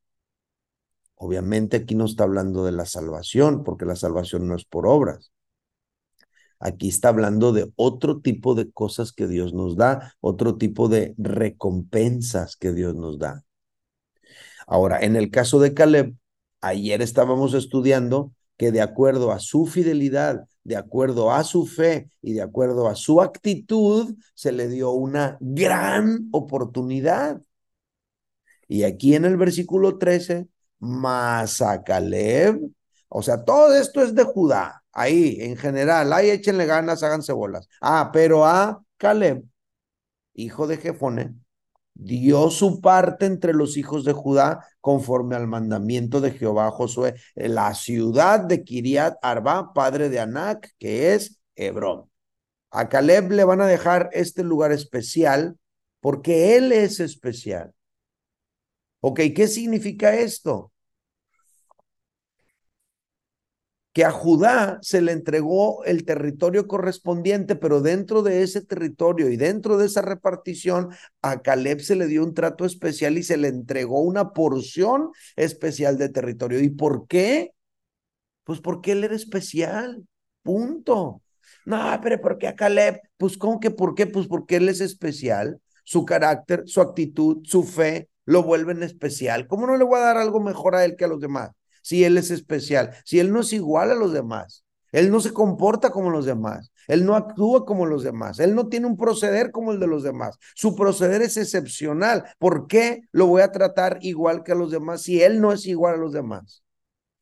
Obviamente 1.15 1.77
aquí 1.77 1.95
no 1.95 2.05
está 2.05 2.23
hablando 2.23 2.65
de 2.65 2.71
la 2.71 2.85
salvación, 2.85 3.63
porque 3.63 3.85
la 3.85 3.95
salvación 3.95 4.47
no 4.47 4.55
es 4.55 4.65
por 4.65 4.87
obras. 4.87 5.31
Aquí 6.59 6.89
está 6.89 7.09
hablando 7.09 7.53
de 7.53 7.71
otro 7.75 8.21
tipo 8.21 8.55
de 8.55 8.71
cosas 8.71 9.11
que 9.11 9.27
Dios 9.27 9.53
nos 9.53 9.75
da, 9.75 10.15
otro 10.19 10.57
tipo 10.57 10.87
de 10.87 11.15
recompensas 11.17 12.55
que 12.55 12.71
Dios 12.71 12.95
nos 12.95 13.19
da. 13.19 13.43
Ahora, 14.67 14.99
en 14.99 15.15
el 15.15 15.31
caso 15.31 15.59
de 15.59 15.73
Caleb, 15.73 16.15
ayer 16.61 17.01
estábamos 17.01 17.53
estudiando 17.53 18.31
que 18.57 18.71
de 18.71 18.81
acuerdo 18.81 19.31
a 19.31 19.39
su 19.39 19.65
fidelidad, 19.65 20.47
de 20.63 20.75
acuerdo 20.75 21.31
a 21.31 21.43
su 21.43 21.65
fe 21.65 22.09
y 22.21 22.33
de 22.33 22.41
acuerdo 22.41 22.87
a 22.87 22.95
su 22.95 23.21
actitud, 23.21 24.15
se 24.35 24.51
le 24.51 24.67
dio 24.67 24.91
una 24.91 25.37
gran 25.39 26.29
oportunidad. 26.31 27.41
Y 28.67 28.83
aquí 28.83 29.15
en 29.15 29.25
el 29.25 29.37
versículo 29.37 29.97
13 29.97 30.47
más 30.79 31.61
a 31.61 31.83
Caleb. 31.83 32.59
O 33.09 33.21
sea, 33.21 33.43
todo 33.43 33.75
esto 33.75 34.01
es 34.01 34.15
de 34.15 34.23
Judá. 34.23 34.83
Ahí, 34.93 35.37
en 35.41 35.57
general, 35.57 36.11
ahí 36.13 36.29
échenle 36.29 36.65
ganas, 36.65 37.03
háganse 37.03 37.33
bolas. 37.33 37.67
Ah, 37.81 38.09
pero 38.13 38.45
a 38.45 38.83
Caleb, 38.97 39.43
hijo 40.33 40.67
de 40.67 40.77
Jefone, 40.77 41.35
dio 42.01 42.49
su 42.49 42.81
parte 42.81 43.25
entre 43.27 43.53
los 43.53 43.77
hijos 43.77 44.03
de 44.03 44.13
Judá 44.13 44.65
conforme 44.81 45.35
al 45.35 45.47
mandamiento 45.47 46.19
de 46.19 46.31
Jehová 46.31 46.71
Josué, 46.71 47.15
la 47.35 47.73
ciudad 47.75 48.39
de 48.39 48.63
Kiriat 48.63 49.17
Arba, 49.21 49.71
padre 49.73 50.09
de 50.09 50.19
Anac, 50.19 50.71
que 50.79 51.13
es 51.13 51.39
Hebrón. 51.55 52.09
A 52.71 52.89
Caleb 52.89 53.31
le 53.31 53.43
van 53.43 53.61
a 53.61 53.67
dejar 53.67 54.09
este 54.13 54.43
lugar 54.43 54.71
especial 54.71 55.57
porque 55.99 56.57
él 56.57 56.71
es 56.71 56.99
especial. 56.99 57.73
Ok, 59.01 59.19
¿qué 59.35 59.47
significa 59.47 60.15
esto? 60.15 60.70
Que 63.93 64.05
a 64.05 64.11
Judá 64.11 64.79
se 64.81 65.01
le 65.01 65.11
entregó 65.11 65.83
el 65.83 66.05
territorio 66.05 66.65
correspondiente, 66.67 67.57
pero 67.57 67.81
dentro 67.81 68.21
de 68.23 68.41
ese 68.43 68.61
territorio 68.61 69.29
y 69.29 69.35
dentro 69.35 69.77
de 69.77 69.87
esa 69.87 70.01
repartición, 70.01 70.89
a 71.21 71.41
Caleb 71.41 71.81
se 71.81 71.95
le 71.95 72.07
dio 72.07 72.23
un 72.23 72.33
trato 72.33 72.65
especial 72.65 73.17
y 73.17 73.23
se 73.23 73.35
le 73.35 73.49
entregó 73.49 73.99
una 74.01 74.31
porción 74.31 75.09
especial 75.35 75.97
de 75.97 76.09
territorio. 76.09 76.61
¿Y 76.61 76.69
por 76.69 77.05
qué? 77.07 77.51
Pues 78.45 78.61
porque 78.61 78.93
él 78.93 79.03
era 79.03 79.15
especial. 79.15 80.05
Punto. 80.41 81.21
No, 81.65 81.99
pero 82.01 82.19
¿por 82.21 82.37
qué 82.37 82.47
a 82.47 82.55
Caleb? 82.55 83.01
Pues 83.17 83.37
¿cómo 83.37 83.59
que 83.59 83.71
por 83.71 83.95
qué? 83.95 84.07
Pues 84.07 84.27
porque 84.27 84.57
él 84.57 84.69
es 84.69 84.81
especial. 84.81 85.59
Su 85.83 86.05
carácter, 86.05 86.63
su 86.65 86.81
actitud, 86.81 87.39
su 87.43 87.63
fe, 87.63 88.09
lo 88.25 88.43
vuelven 88.43 88.83
especial. 88.83 89.47
¿Cómo 89.47 89.67
no 89.67 89.77
le 89.77 89.83
voy 89.83 89.97
a 89.99 90.03
dar 90.03 90.17
algo 90.17 90.39
mejor 90.39 90.75
a 90.75 90.85
él 90.85 90.95
que 90.95 91.05
a 91.05 91.07
los 91.07 91.19
demás? 91.19 91.51
Si 91.81 92.03
él 92.03 92.17
es 92.17 92.31
especial, 92.31 92.95
si 93.05 93.19
él 93.19 93.31
no 93.31 93.41
es 93.41 93.53
igual 93.53 93.91
a 93.91 93.95
los 93.95 94.13
demás, 94.13 94.63
él 94.91 95.09
no 95.09 95.19
se 95.19 95.33
comporta 95.33 95.89
como 95.91 96.09
los 96.09 96.25
demás, 96.25 96.71
él 96.87 97.05
no 97.05 97.15
actúa 97.15 97.65
como 97.65 97.85
los 97.85 98.03
demás, 98.03 98.39
él 98.39 98.55
no 98.55 98.67
tiene 98.67 98.87
un 98.87 98.97
proceder 98.97 99.51
como 99.51 99.71
el 99.71 99.79
de 99.79 99.87
los 99.87 100.03
demás. 100.03 100.37
Su 100.55 100.75
proceder 100.75 101.21
es 101.21 101.37
excepcional. 101.37 102.25
¿Por 102.39 102.67
qué 102.67 103.01
lo 103.11 103.27
voy 103.27 103.41
a 103.41 103.51
tratar 103.51 103.99
igual 104.01 104.43
que 104.43 104.51
a 104.51 104.55
los 104.55 104.71
demás 104.71 105.01
si 105.03 105.21
él 105.21 105.39
no 105.41 105.53
es 105.53 105.65
igual 105.65 105.95
a 105.95 105.97
los 105.97 106.13
demás? 106.13 106.63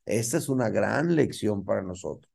Esta 0.06 0.38
es 0.38 0.50
una 0.50 0.70
gran 0.70 1.16
lección 1.16 1.64
para 1.64 1.82
nosotros. 1.84 2.30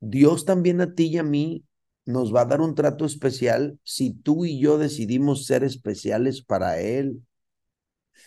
Dios 0.00 0.44
también 0.44 0.80
a 0.80 0.94
ti 0.94 1.04
y 1.06 1.18
a 1.18 1.22
mí 1.22 1.64
nos 2.04 2.34
va 2.34 2.42
a 2.42 2.44
dar 2.44 2.60
un 2.60 2.74
trato 2.74 3.04
especial 3.04 3.78
si 3.84 4.12
tú 4.12 4.44
y 4.44 4.58
yo 4.60 4.78
decidimos 4.78 5.46
ser 5.46 5.64
especiales 5.64 6.42
para 6.42 6.80
Él. 6.80 7.22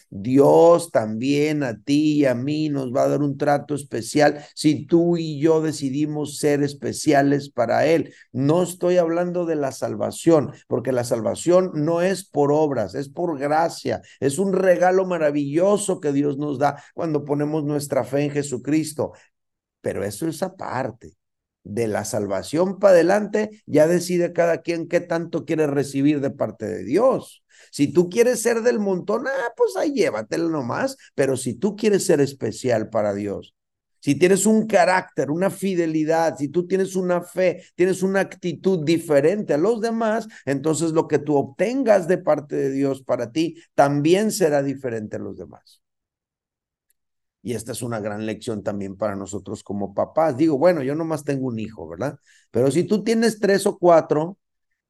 Dios 0.09 0.91
también 0.91 1.63
a 1.63 1.77
ti 1.77 2.19
y 2.19 2.25
a 2.25 2.35
mí 2.35 2.69
nos 2.69 2.93
va 2.93 3.03
a 3.03 3.09
dar 3.09 3.21
un 3.21 3.37
trato 3.37 3.75
especial 3.75 4.43
si 4.53 4.85
tú 4.85 5.17
y 5.17 5.39
yo 5.39 5.61
decidimos 5.61 6.37
ser 6.37 6.63
especiales 6.63 7.49
para 7.49 7.85
Él. 7.85 8.13
No 8.31 8.63
estoy 8.63 8.97
hablando 8.97 9.45
de 9.45 9.55
la 9.55 9.71
salvación, 9.71 10.53
porque 10.67 10.91
la 10.91 11.03
salvación 11.03 11.71
no 11.73 12.01
es 12.01 12.23
por 12.23 12.51
obras, 12.51 12.95
es 12.95 13.09
por 13.09 13.37
gracia. 13.37 14.01
Es 14.19 14.39
un 14.39 14.53
regalo 14.53 15.05
maravilloso 15.05 15.99
que 15.99 16.13
Dios 16.13 16.37
nos 16.37 16.59
da 16.59 16.81
cuando 16.93 17.25
ponemos 17.25 17.63
nuestra 17.63 18.03
fe 18.03 18.23
en 18.23 18.31
Jesucristo. 18.31 19.13
Pero 19.81 20.03
eso 20.03 20.27
es 20.27 20.41
aparte 20.41 21.17
de 21.65 21.87
la 21.87 22.05
salvación 22.05 22.79
para 22.79 22.93
adelante, 22.93 23.63
ya 23.65 23.87
decide 23.87 24.31
cada 24.33 24.61
quien 24.61 24.87
qué 24.87 25.01
tanto 25.01 25.45
quiere 25.45 25.67
recibir 25.67 26.21
de 26.21 26.29
parte 26.29 26.67
de 26.67 26.83
Dios. 26.83 27.43
Si 27.71 27.91
tú 27.91 28.09
quieres 28.09 28.41
ser 28.41 28.61
del 28.61 28.79
montón, 28.79 29.27
ah, 29.27 29.53
pues 29.55 29.75
ahí 29.75 29.93
llévatelo 29.93 30.49
nomás, 30.49 30.97
pero 31.15 31.37
si 31.37 31.55
tú 31.55 31.75
quieres 31.75 32.05
ser 32.05 32.21
especial 32.21 32.89
para 32.89 33.13
Dios, 33.13 33.55
si 34.05 34.13
tienes 34.13 34.45
un 34.45 34.67
carácter, 34.67 35.31
una 35.31 35.49
fidelidad, 35.49 36.37
si 36.37 36.49
tú 36.49 36.67
tienes 36.67 36.95
una 36.95 37.21
fe, 37.21 37.63
tienes 37.73 38.03
una 38.03 38.19
actitud 38.19 38.85
diferente 38.85 39.55
a 39.55 39.57
los 39.57 39.81
demás, 39.81 40.27
entonces 40.45 40.91
lo 40.91 41.07
que 41.07 41.17
tú 41.17 41.35
obtengas 41.35 42.07
de 42.07 42.19
parte 42.19 42.55
de 42.55 42.69
Dios 42.69 43.01
para 43.01 43.31
ti 43.31 43.55
también 43.73 44.31
será 44.31 44.61
diferente 44.61 45.15
a 45.15 45.19
los 45.19 45.37
demás. 45.37 45.81
Y 47.41 47.53
esta 47.53 47.71
es 47.71 47.81
una 47.81 47.99
gran 47.99 48.27
lección 48.27 48.61
también 48.61 48.95
para 48.95 49.15
nosotros 49.15 49.63
como 49.63 49.93
papás. 49.93 50.37
Digo, 50.37 50.57
bueno, 50.57 50.83
yo 50.83 50.93
nomás 50.93 51.23
tengo 51.23 51.47
un 51.47 51.57
hijo, 51.57 51.87
¿verdad? 51.87 52.19
Pero 52.51 52.69
si 52.69 52.83
tú 52.83 53.03
tienes 53.03 53.39
tres 53.39 53.65
o 53.65 53.77
cuatro, 53.77 54.37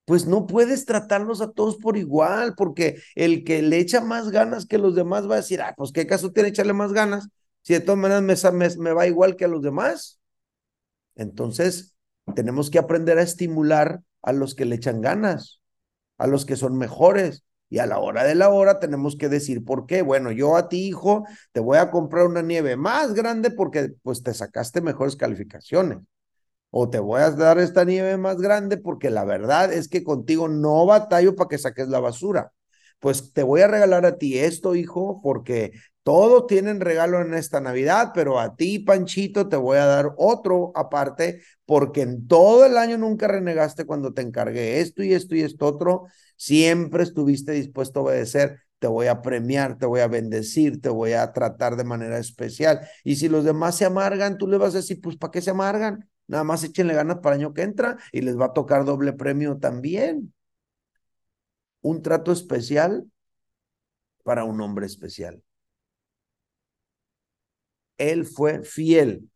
pues 0.05 0.27
no 0.27 0.47
puedes 0.47 0.85
tratarlos 0.85 1.41
a 1.41 1.51
todos 1.51 1.77
por 1.77 1.97
igual, 1.97 2.53
porque 2.55 3.01
el 3.15 3.43
que 3.43 3.61
le 3.61 3.79
echa 3.79 4.01
más 4.01 4.31
ganas 4.31 4.65
que 4.65 4.77
los 4.77 4.95
demás 4.95 5.29
va 5.29 5.35
a 5.35 5.37
decir, 5.37 5.61
ah, 5.61 5.73
pues 5.75 5.91
qué 5.91 6.07
caso 6.07 6.31
tiene 6.31 6.49
echarle 6.49 6.73
más 6.73 6.93
ganas, 6.93 7.29
si 7.63 7.73
de 7.73 7.79
todas 7.79 7.99
maneras 7.99 8.21
me, 8.23 8.51
me, 8.51 8.75
me 8.77 8.93
va 8.93 9.07
igual 9.07 9.35
que 9.35 9.45
a 9.45 9.47
los 9.47 9.61
demás. 9.61 10.19
Entonces, 11.15 11.95
tenemos 12.35 12.69
que 12.69 12.79
aprender 12.79 13.17
a 13.17 13.23
estimular 13.23 14.01
a 14.21 14.33
los 14.33 14.55
que 14.55 14.65
le 14.65 14.75
echan 14.75 15.01
ganas, 15.01 15.61
a 16.17 16.27
los 16.27 16.45
que 16.45 16.55
son 16.55 16.77
mejores, 16.77 17.43
y 17.69 17.79
a 17.79 17.85
la 17.87 17.99
hora 17.99 18.23
de 18.23 18.35
la 18.35 18.49
hora 18.49 18.79
tenemos 18.79 19.17
que 19.17 19.29
decir 19.29 19.65
por 19.65 19.85
qué. 19.85 20.01
Bueno, 20.01 20.31
yo 20.31 20.55
a 20.55 20.69
ti, 20.69 20.87
hijo, 20.87 21.25
te 21.51 21.59
voy 21.59 21.77
a 21.77 21.91
comprar 21.91 22.25
una 22.27 22.41
nieve 22.41 22.77
más 22.77 23.13
grande 23.13 23.51
porque 23.51 23.93
pues 24.03 24.23
te 24.23 24.33
sacaste 24.33 24.81
mejores 24.81 25.15
calificaciones. 25.15 25.99
O 26.77 26.89
te 26.89 26.99
voy 26.99 27.21
a 27.21 27.31
dar 27.31 27.57
esta 27.57 27.85
nieve 27.85 28.17
más 28.17 28.35
grande 28.41 28.75
porque 28.75 29.09
la 29.09 29.23
verdad 29.23 29.71
es 29.71 29.87
que 29.87 30.03
contigo 30.03 30.49
no 30.49 30.85
batallo 30.85 31.33
para 31.33 31.47
que 31.47 31.57
saques 31.57 31.87
la 31.87 32.01
basura. 32.01 32.51
Pues 32.99 33.31
te 33.31 33.43
voy 33.43 33.61
a 33.61 33.67
regalar 33.67 34.05
a 34.05 34.17
ti 34.17 34.37
esto, 34.39 34.75
hijo, 34.75 35.21
porque 35.23 35.71
todos 36.03 36.47
tienen 36.47 36.81
regalo 36.81 37.21
en 37.21 37.33
esta 37.33 37.61
Navidad, 37.61 38.11
pero 38.13 38.39
a 38.41 38.57
ti, 38.57 38.79
Panchito, 38.79 39.47
te 39.47 39.55
voy 39.55 39.77
a 39.77 39.85
dar 39.85 40.11
otro 40.17 40.73
aparte, 40.75 41.41
porque 41.65 42.01
en 42.01 42.27
todo 42.27 42.65
el 42.65 42.77
año 42.77 42.97
nunca 42.97 43.29
renegaste 43.29 43.85
cuando 43.85 44.13
te 44.13 44.21
encargué 44.21 44.81
esto 44.81 45.01
y 45.01 45.13
esto 45.13 45.33
y 45.35 45.43
esto 45.43 45.67
otro. 45.67 46.07
Siempre 46.35 47.03
estuviste 47.03 47.53
dispuesto 47.53 48.01
a 48.01 48.03
obedecer. 48.03 48.59
Te 48.79 48.87
voy 48.87 49.07
a 49.07 49.21
premiar, 49.21 49.77
te 49.77 49.85
voy 49.85 50.01
a 50.01 50.07
bendecir, 50.07 50.81
te 50.81 50.89
voy 50.89 51.13
a 51.13 51.31
tratar 51.31 51.77
de 51.77 51.85
manera 51.85 52.17
especial. 52.17 52.81
Y 53.05 53.15
si 53.15 53.29
los 53.29 53.45
demás 53.45 53.77
se 53.77 53.85
amargan, 53.85 54.37
tú 54.37 54.45
le 54.47 54.57
vas 54.57 54.73
a 54.73 54.79
decir, 54.79 54.99
pues, 55.01 55.15
¿para 55.15 55.31
qué 55.31 55.41
se 55.41 55.51
amargan? 55.51 56.09
Nada 56.27 56.43
más 56.43 56.63
échenle 56.63 56.93
ganas 56.93 57.19
para 57.19 57.35
el 57.35 57.41
año 57.41 57.53
que 57.53 57.61
entra 57.63 57.97
y 58.11 58.21
les 58.21 58.37
va 58.39 58.45
a 58.47 58.53
tocar 58.53 58.85
doble 58.85 59.13
premio 59.13 59.57
también. 59.57 60.33
Un 61.91 62.01
trato 62.01 62.33
especial 62.33 63.09
para 64.23 64.43
un 64.43 64.59
hombre 64.59 64.85
especial. 64.87 65.41
él 67.97 68.25
fue 68.25 68.63
fiel. 68.63 69.29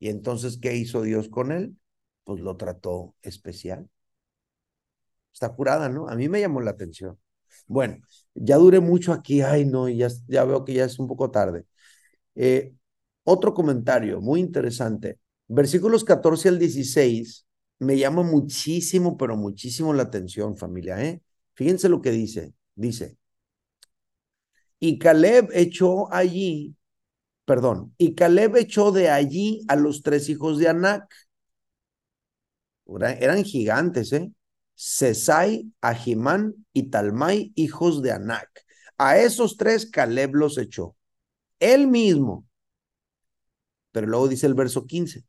Y 0.00 0.08
entonces, 0.08 0.58
¿qué 0.60 0.74
hizo 0.76 1.02
Dios 1.02 1.28
con 1.28 1.52
él? 1.52 1.76
Pues 2.24 2.40
lo 2.40 2.56
trató 2.56 3.14
especial. 3.22 3.88
Está 5.32 5.50
curada, 5.54 5.88
¿no? 5.88 6.08
A 6.08 6.16
mí 6.16 6.28
me 6.28 6.40
llamó 6.40 6.60
la 6.60 6.72
atención. 6.72 7.18
Bueno, 7.66 7.98
ya 8.34 8.56
duré 8.56 8.80
mucho 8.80 9.12
aquí, 9.12 9.42
ay 9.42 9.64
no, 9.64 9.88
ya, 9.88 10.08
ya 10.28 10.44
veo 10.44 10.64
que 10.64 10.74
ya 10.74 10.84
es 10.84 10.98
un 10.98 11.06
poco 11.08 11.30
tarde. 11.30 11.66
Eh, 12.36 12.74
otro 13.24 13.54
comentario 13.54 14.20
muy 14.20 14.40
interesante. 14.40 15.18
Versículos 15.52 16.04
14 16.04 16.48
al 16.48 16.58
16 16.60 17.44
me 17.80 17.98
llama 17.98 18.22
muchísimo, 18.22 19.16
pero 19.16 19.36
muchísimo 19.36 19.92
la 19.92 20.04
atención, 20.04 20.56
familia, 20.56 21.02
¿eh? 21.04 21.22
Fíjense 21.54 21.88
lo 21.88 22.00
que 22.00 22.12
dice. 22.12 22.54
Dice, 22.76 23.18
y 24.78 24.98
Caleb 24.98 25.50
echó 25.52 26.12
allí, 26.12 26.76
perdón, 27.44 27.94
y 27.98 28.14
Caleb 28.14 28.56
echó 28.56 28.92
de 28.92 29.10
allí 29.10 29.62
a 29.66 29.74
los 29.74 30.02
tres 30.02 30.28
hijos 30.28 30.58
de 30.58 30.68
Anac. 30.68 31.12
Eran 33.18 33.42
gigantes, 33.44 34.12
¿eh? 34.12 34.32
Sesai, 34.74 35.70
Ahimán 35.80 36.54
y 36.72 36.84
Talmai, 36.90 37.52
hijos 37.56 38.02
de 38.02 38.12
Anac. 38.12 38.48
A 38.98 39.18
esos 39.18 39.56
tres 39.56 39.84
Caleb 39.90 40.34
los 40.36 40.58
echó. 40.58 40.96
Él 41.58 41.88
mismo. 41.88 42.46
Pero 43.92 44.06
luego 44.06 44.28
dice 44.28 44.46
el 44.46 44.54
verso 44.54 44.86
15. 44.86 45.24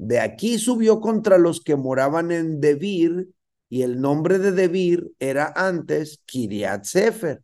De 0.00 0.18
aquí 0.18 0.58
subió 0.58 0.98
contra 0.98 1.36
los 1.36 1.60
que 1.60 1.76
moraban 1.76 2.32
en 2.32 2.58
Debir, 2.58 3.28
y 3.68 3.82
el 3.82 4.00
nombre 4.00 4.38
de 4.38 4.50
Debir 4.50 5.12
era 5.18 5.52
antes 5.54 6.22
Kiriat 6.24 6.84
Sefer. 6.84 7.42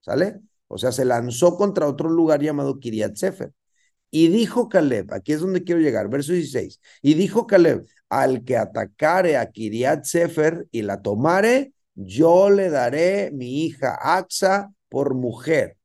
¿Sale? 0.00 0.40
O 0.66 0.76
sea, 0.76 0.90
se 0.90 1.04
lanzó 1.04 1.56
contra 1.56 1.86
otro 1.86 2.08
lugar 2.10 2.42
llamado 2.42 2.80
Kiriat 2.80 3.14
Sefer. 3.14 3.52
Y 4.10 4.26
dijo 4.26 4.68
Caleb, 4.68 5.14
aquí 5.14 5.34
es 5.34 5.40
donde 5.40 5.62
quiero 5.62 5.80
llegar, 5.80 6.08
verso 6.08 6.32
16. 6.32 6.80
Y 7.00 7.14
dijo 7.14 7.46
Caleb, 7.46 7.86
al 8.08 8.42
que 8.42 8.56
atacare 8.56 9.36
a 9.36 9.52
Kiriat 9.52 10.02
Sefer 10.04 10.66
y 10.72 10.82
la 10.82 11.00
tomare, 11.00 11.74
yo 11.94 12.50
le 12.50 12.70
daré 12.70 13.30
mi 13.30 13.66
hija 13.66 13.96
Axa 14.02 14.74
por 14.88 15.14
mujer. 15.14 15.76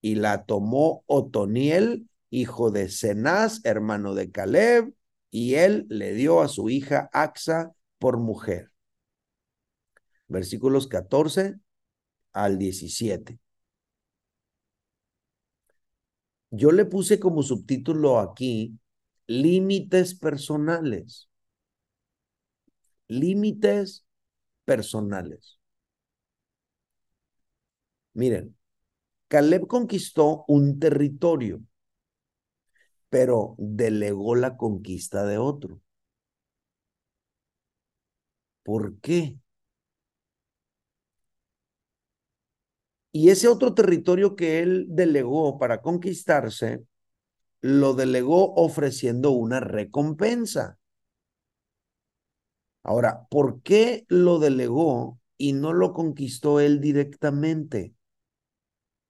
Y 0.00 0.14
la 0.14 0.44
tomó 0.44 1.02
Otoniel, 1.06 2.08
hijo 2.34 2.72
de 2.72 2.88
Cenaz, 2.88 3.60
hermano 3.64 4.14
de 4.14 4.32
Caleb, 4.32 4.92
y 5.30 5.54
él 5.54 5.86
le 5.88 6.14
dio 6.14 6.40
a 6.40 6.48
su 6.48 6.68
hija 6.68 7.08
Axa 7.12 7.72
por 7.98 8.18
mujer. 8.18 8.72
Versículos 10.26 10.88
14 10.88 11.60
al 12.32 12.58
17. 12.58 13.38
Yo 16.50 16.72
le 16.72 16.84
puse 16.84 17.20
como 17.20 17.42
subtítulo 17.42 18.18
aquí 18.18 18.78
límites 19.26 20.14
personales. 20.16 21.28
Límites 23.06 24.04
personales. 24.64 25.60
Miren, 28.12 28.56
Caleb 29.28 29.66
conquistó 29.66 30.44
un 30.48 30.78
territorio, 30.78 31.60
pero 33.14 33.54
delegó 33.58 34.34
la 34.34 34.56
conquista 34.56 35.24
de 35.24 35.38
otro. 35.38 35.80
¿Por 38.64 38.98
qué? 39.00 39.38
Y 43.12 43.30
ese 43.30 43.46
otro 43.46 43.72
territorio 43.72 44.34
que 44.34 44.58
él 44.58 44.86
delegó 44.88 45.60
para 45.60 45.80
conquistarse, 45.80 46.84
lo 47.60 47.94
delegó 47.94 48.52
ofreciendo 48.54 49.30
una 49.30 49.60
recompensa. 49.60 50.80
Ahora, 52.82 53.28
¿por 53.30 53.62
qué 53.62 54.06
lo 54.08 54.40
delegó 54.40 55.20
y 55.38 55.52
no 55.52 55.72
lo 55.72 55.92
conquistó 55.92 56.58
él 56.58 56.80
directamente? 56.80 57.94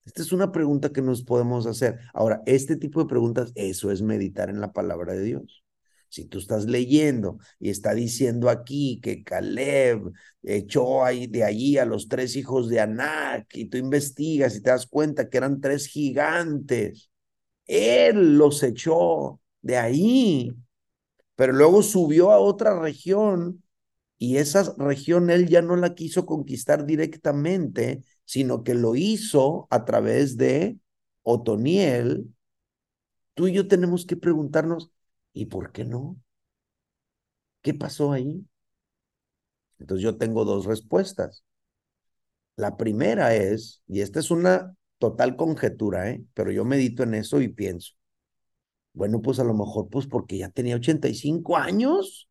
Esta 0.04 0.22
es 0.22 0.32
una 0.32 0.52
pregunta 0.52 0.92
que 0.92 1.02
nos 1.02 1.22
podemos 1.22 1.66
hacer. 1.66 1.98
Ahora, 2.12 2.42
este 2.46 2.76
tipo 2.76 3.00
de 3.00 3.08
preguntas, 3.08 3.52
eso 3.54 3.90
es 3.90 4.02
meditar 4.02 4.50
en 4.50 4.60
la 4.60 4.72
palabra 4.72 5.14
de 5.14 5.22
Dios. 5.22 5.64
Si 6.08 6.26
tú 6.26 6.38
estás 6.38 6.66
leyendo 6.66 7.38
y 7.58 7.70
está 7.70 7.92
diciendo 7.94 8.48
aquí 8.48 9.00
que 9.02 9.24
Caleb 9.24 10.12
echó 10.42 11.00
de 11.28 11.42
allí 11.42 11.78
a 11.78 11.86
los 11.86 12.08
tres 12.08 12.36
hijos 12.36 12.68
de 12.68 12.80
Anac 12.80 13.46
y 13.56 13.64
tú 13.64 13.78
investigas 13.78 14.54
y 14.54 14.62
te 14.62 14.70
das 14.70 14.86
cuenta 14.86 15.28
que 15.28 15.38
eran 15.38 15.60
tres 15.60 15.86
gigantes, 15.86 17.10
él 17.66 18.38
los 18.38 18.62
echó 18.62 19.40
de 19.62 19.76
ahí, 19.78 20.52
pero 21.34 21.52
luego 21.52 21.82
subió 21.82 22.30
a 22.30 22.38
otra 22.38 22.78
región 22.78 23.64
y 24.18 24.36
esa 24.36 24.74
región 24.78 25.30
él 25.30 25.48
ya 25.48 25.62
no 25.62 25.76
la 25.76 25.94
quiso 25.94 26.26
conquistar 26.26 26.86
directamente, 26.86 28.04
sino 28.24 28.64
que 28.64 28.74
lo 28.74 28.96
hizo 28.96 29.66
a 29.70 29.84
través 29.84 30.37
de 30.37 30.78
Otoniel. 31.22 32.34
Tú 33.34 33.48
y 33.48 33.52
yo 33.52 33.68
tenemos 33.68 34.06
que 34.06 34.16
preguntarnos, 34.16 34.94
¿Y 35.34 35.46
por 35.46 35.72
qué 35.72 35.84
no? 35.84 36.16
¿Qué 37.60 37.74
pasó 37.74 38.12
ahí? 38.12 38.46
Entonces 39.78 40.02
yo 40.02 40.16
tengo 40.16 40.44
dos 40.44 40.64
respuestas. 40.64 41.44
La 42.56 42.76
primera 42.76 43.34
es, 43.34 43.82
y 43.88 44.00
esta 44.00 44.20
es 44.20 44.30
una 44.30 44.76
total 44.98 45.34
conjetura, 45.37 46.08
¿eh? 46.10 46.24
pero 46.34 46.52
yo 46.52 46.64
medito 46.64 47.02
en 47.02 47.14
eso 47.14 47.40
y 47.40 47.48
pienso, 47.48 47.94
bueno, 48.92 49.20
pues 49.20 49.40
a 49.40 49.44
lo 49.44 49.54
mejor 49.54 49.88
pues 49.90 50.06
porque 50.06 50.38
ya 50.38 50.50
tenía 50.50 50.76
85 50.76 51.56
años. 51.56 52.28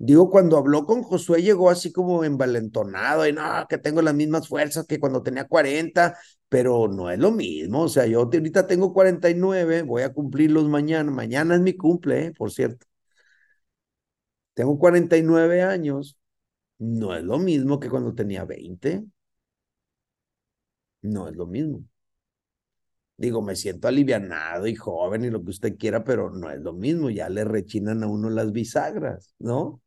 Digo, 0.00 0.30
cuando 0.30 0.56
habló 0.56 0.86
con 0.86 1.02
Josué 1.02 1.42
llegó 1.42 1.70
así 1.70 1.90
como 1.92 2.22
envalentonado 2.24 3.26
y 3.26 3.32
no, 3.32 3.42
que 3.68 3.78
tengo 3.78 4.00
las 4.00 4.14
mismas 4.14 4.46
fuerzas 4.46 4.86
que 4.86 5.00
cuando 5.00 5.22
tenía 5.24 5.48
40, 5.48 6.16
pero 6.48 6.86
no 6.88 7.10
es 7.10 7.18
lo 7.18 7.32
mismo. 7.32 7.82
O 7.82 7.88
sea, 7.88 8.06
yo 8.06 8.20
ahorita 8.20 8.66
tengo 8.68 8.92
49, 8.92 9.82
voy 9.82 10.02
a 10.02 10.12
cumplirlos 10.12 10.68
mañana. 10.68 11.10
Mañana 11.10 11.56
es 11.56 11.60
mi 11.60 11.76
cumple, 11.76 12.32
por 12.32 12.52
cierto. 12.52 12.86
Tengo 14.54 14.78
49 14.78 15.62
años, 15.62 16.18
no 16.78 17.14
es 17.16 17.24
lo 17.24 17.38
mismo 17.38 17.80
que 17.80 17.90
cuando 17.90 18.14
tenía 18.14 18.44
20. 18.46 19.04
No 21.02 21.26
es 21.28 21.34
lo 21.36 21.46
mismo. 21.46 21.82
Digo, 23.16 23.42
me 23.42 23.56
siento 23.56 23.88
alivianado 23.88 24.66
y 24.68 24.74
joven 24.76 25.24
y 25.24 25.30
lo 25.30 25.42
que 25.42 25.50
usted 25.50 25.76
quiera, 25.76 26.04
pero 26.04 26.30
no 26.30 26.50
es 26.50 26.60
lo 26.60 26.72
mismo. 26.72 27.10
Ya 27.10 27.28
le 27.28 27.44
rechinan 27.44 28.02
a 28.04 28.06
uno 28.08 28.30
las 28.30 28.52
bisagras, 28.52 29.34
¿no? 29.38 29.82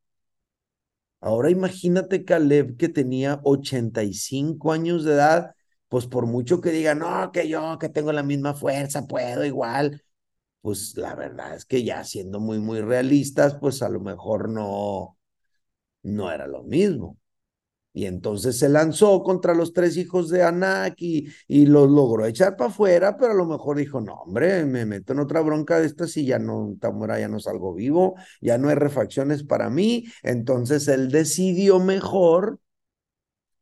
Ahora 1.22 1.50
imagínate 1.52 2.26
Caleb 2.26 2.78
que 2.78 2.90
tenía 2.90 3.42
85 3.44 4.72
años 4.74 5.04
de 5.06 5.14
edad, 5.14 5.56
pues 5.88 6.08
por 6.08 6.26
mucho 6.28 6.62
que 6.62 6.72
diga, 6.72 6.96
no, 6.96 7.32
que 7.32 7.48
yo 7.48 7.78
que 7.80 7.90
tengo 7.90 8.12
la 8.12 8.24
misma 8.24 8.54
fuerza, 8.56 9.08
puedo 9.08 9.46
igual, 9.46 10.04
pues 10.62 10.98
la 10.98 11.16
verdad 11.16 11.56
es 11.56 11.66
que 11.66 11.84
ya 11.84 12.04
siendo 12.06 12.40
muy, 12.42 12.60
muy 12.60 12.82
realistas, 12.82 13.56
pues 13.60 13.82
a 13.84 13.90
lo 13.90 14.00
mejor 14.02 14.50
no, 14.50 15.18
no 16.04 16.32
era 16.32 16.48
lo 16.48 16.64
mismo. 16.64 17.20
Y 17.94 18.06
entonces 18.06 18.58
se 18.58 18.70
lanzó 18.70 19.22
contra 19.22 19.54
los 19.54 19.74
tres 19.74 19.98
hijos 19.98 20.30
de 20.30 20.44
Anak 20.44 20.96
y, 20.98 21.28
los 21.66 21.90
logró 21.90 22.26
echar 22.26 22.56
para 22.56 22.70
afuera, 22.70 23.18
pero 23.18 23.34
a 23.34 23.36
lo 23.36 23.46
mejor 23.46 23.78
dijo, 23.78 24.00
no, 24.00 24.14
hombre, 24.14 24.66
me 24.66 24.86
meto 24.86 25.12
en 25.14 25.20
otra 25.20 25.42
bronca 25.42 25.80
de 25.80 25.88
estas 25.88 26.16
y 26.16 26.26
ya 26.26 26.40
no, 26.40 26.76
Tamura, 26.80 27.20
ya 27.20 27.28
no 27.28 27.40
salgo 27.40 27.74
vivo, 27.74 28.16
ya 28.40 28.58
no 28.58 28.70
hay 28.70 28.76
refacciones 28.76 29.44
para 29.44 29.70
mí. 29.70 30.06
Entonces 30.24 30.88
él 30.88 31.12
decidió 31.12 31.80
mejor 31.80 32.60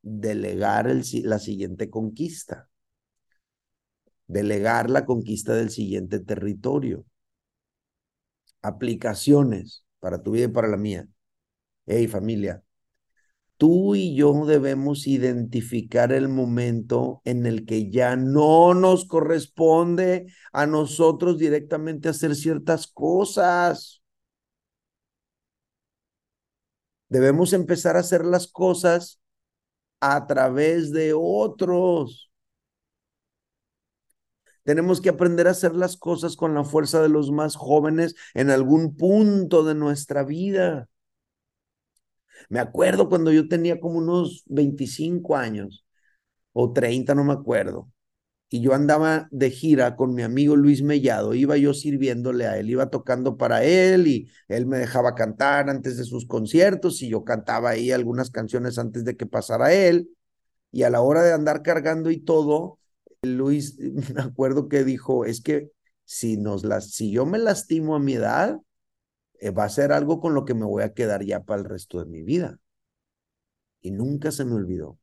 delegar 0.02 0.88
el, 0.88 1.04
la 1.24 1.40
siguiente 1.40 1.90
conquista, 1.90 2.70
delegar 4.28 4.90
la 4.90 5.06
conquista 5.06 5.54
del 5.56 5.70
siguiente 5.72 6.20
territorio. 6.20 7.06
Aplicaciones 8.62 9.86
para 10.00 10.22
tu 10.22 10.32
vida 10.32 10.46
y 10.46 10.48
para 10.50 10.68
la 10.68 10.78
mía. 10.78 11.08
Hey 11.86 12.08
familia, 12.08 12.64
tú 13.60 13.94
y 13.96 14.16
yo 14.16 14.46
debemos 14.46 15.06
identificar 15.06 16.14
el 16.14 16.30
momento 16.30 17.22
en 17.26 17.46
el 17.46 17.66
que 17.66 17.92
ya 17.92 18.16
no 18.16 18.74
nos 18.74 19.06
corresponde 19.06 20.28
a 20.54 20.66
nosotros 20.66 21.38
directamente 21.38 22.08
hacer 22.10 22.36
ciertas 22.36 22.88
cosas. 22.88 24.02
Debemos 27.10 27.52
empezar 27.54 27.98
a 27.98 28.00
hacer 28.00 28.24
las 28.26 28.48
cosas 28.48 29.20
a 30.00 30.26
través 30.26 30.92
de 30.94 31.14
otros. 31.14 32.32
Tenemos 34.64 35.02
que 35.02 35.10
aprender 35.10 35.48
a 35.50 35.52
hacer 35.52 35.76
las 35.76 35.98
cosas 35.98 36.38
con 36.38 36.54
la 36.54 36.64
fuerza 36.64 37.02
de 37.02 37.10
los 37.10 37.30
más 37.32 37.58
jóvenes 37.58 38.16
en 38.36 38.52
algún 38.52 38.96
punto 38.96 39.66
de 39.66 39.76
nuestra 39.76 40.24
vida. 40.24 40.88
Me 42.50 42.60
acuerdo 42.60 43.10
cuando 43.10 43.32
yo 43.32 43.48
tenía 43.48 43.80
como 43.80 43.98
unos 44.00 44.44
25 44.48 45.36
años 45.36 45.86
o 46.54 46.74
30, 46.74 47.16
no 47.16 47.24
me 47.24 47.34
acuerdo. 47.34 47.90
y 48.50 48.62
yo 48.62 48.74
andaba 48.74 49.28
de 49.32 49.52
gira 49.52 49.96
con 49.96 50.14
mi 50.16 50.24
amigo 50.24 50.56
Luis 50.56 50.82
Mellado, 50.84 51.36
iba 51.36 51.58
yo 51.58 51.74
sirviéndole 51.74 52.48
a 52.48 52.58
él, 52.58 52.70
iba 52.70 52.90
tocando 52.90 53.38
para 53.38 53.64
él 53.64 54.08
y 54.08 54.30
él 54.48 54.66
me 54.66 54.80
dejaba 54.80 55.16
cantar 55.16 55.70
antes 55.70 55.98
de 55.98 56.04
sus 56.06 56.26
conciertos 56.28 57.02
y 57.04 57.10
yo 57.10 57.24
cantaba 57.24 57.72
ahí 57.72 57.92
algunas 57.92 58.32
canciones 58.32 58.78
antes 58.80 59.06
de 59.06 59.18
que 59.18 59.26
pasara 59.28 59.74
él 59.74 60.10
y 60.72 60.84
a 60.84 60.90
la 60.90 61.02
hora 61.02 61.24
de 61.24 61.34
andar 61.34 61.62
cargando 61.64 62.12
y 62.12 62.20
todo, 62.20 62.80
Luis, 63.22 63.78
me 64.14 64.22
acuerdo 64.22 64.70
que 64.70 64.84
dijo, 64.84 65.26
es 65.26 65.42
que 65.42 65.72
si, 66.06 66.38
nos 66.38 66.64
las, 66.64 66.92
si 66.94 67.12
yo 67.12 67.26
me 67.26 67.38
lastimo 67.40 67.96
a 67.96 68.00
mi 68.00 68.14
edad, 68.14 68.60
eh, 69.40 69.52
va 69.52 69.66
a 69.66 69.70
ser 69.70 69.92
algo 69.92 70.20
con 70.20 70.34
lo 70.34 70.46
que 70.46 70.54
me 70.54 70.66
voy 70.66 70.84
a 70.84 70.94
quedar 70.94 71.24
ya 71.24 71.44
para 71.44 71.62
el 71.62 71.70
resto 71.70 72.00
de 72.00 72.06
mi 72.06 72.22
vida. 72.24 72.60
Y 73.82 73.92
nunca 73.92 74.32
se 74.32 74.46
me 74.46 74.56
olvidó. 74.56 74.98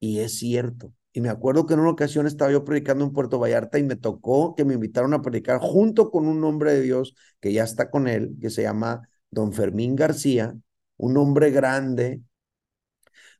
Y 0.00 0.20
es 0.20 0.38
cierto. 0.38 0.92
Y 1.12 1.20
me 1.20 1.30
acuerdo 1.30 1.66
que 1.66 1.74
en 1.74 1.80
una 1.80 1.90
ocasión 1.90 2.26
estaba 2.26 2.52
yo 2.52 2.64
predicando 2.64 3.04
en 3.04 3.12
Puerto 3.12 3.38
Vallarta 3.38 3.78
y 3.78 3.84
me 3.84 3.96
tocó 3.96 4.54
que 4.54 4.64
me 4.64 4.74
invitaron 4.74 5.14
a 5.14 5.22
predicar 5.22 5.58
junto 5.60 6.10
con 6.10 6.28
un 6.28 6.44
hombre 6.44 6.74
de 6.74 6.82
Dios 6.82 7.14
que 7.40 7.52
ya 7.52 7.64
está 7.64 7.90
con 7.90 8.06
él, 8.08 8.36
que 8.40 8.50
se 8.50 8.62
llama 8.62 9.08
don 9.30 9.52
Fermín 9.52 9.96
García, 9.96 10.54
un 10.98 11.16
hombre 11.16 11.50
grande. 11.50 12.22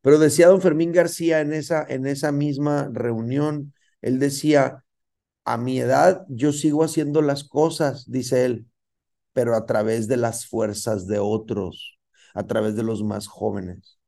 Pero 0.00 0.18
decía 0.18 0.48
don 0.48 0.60
Fermín 0.62 0.92
García 0.92 1.40
en 1.40 1.52
esa, 1.52 1.84
en 1.88 2.06
esa 2.06 2.32
misma 2.32 2.88
reunión, 2.92 3.74
él 4.00 4.18
decía, 4.18 4.84
a 5.44 5.58
mi 5.58 5.78
edad 5.80 6.24
yo 6.28 6.52
sigo 6.52 6.84
haciendo 6.84 7.22
las 7.22 7.44
cosas, 7.44 8.10
dice 8.10 8.44
él, 8.46 8.66
pero 9.36 9.54
a 9.54 9.66
través 9.66 10.08
de 10.08 10.16
las 10.16 10.46
fuerzas 10.46 11.06
de 11.06 11.18
otros, 11.18 11.98
a 12.32 12.46
través 12.46 12.74
de 12.74 12.82
los 12.82 13.04
más 13.04 13.26
jóvenes. 13.26 13.98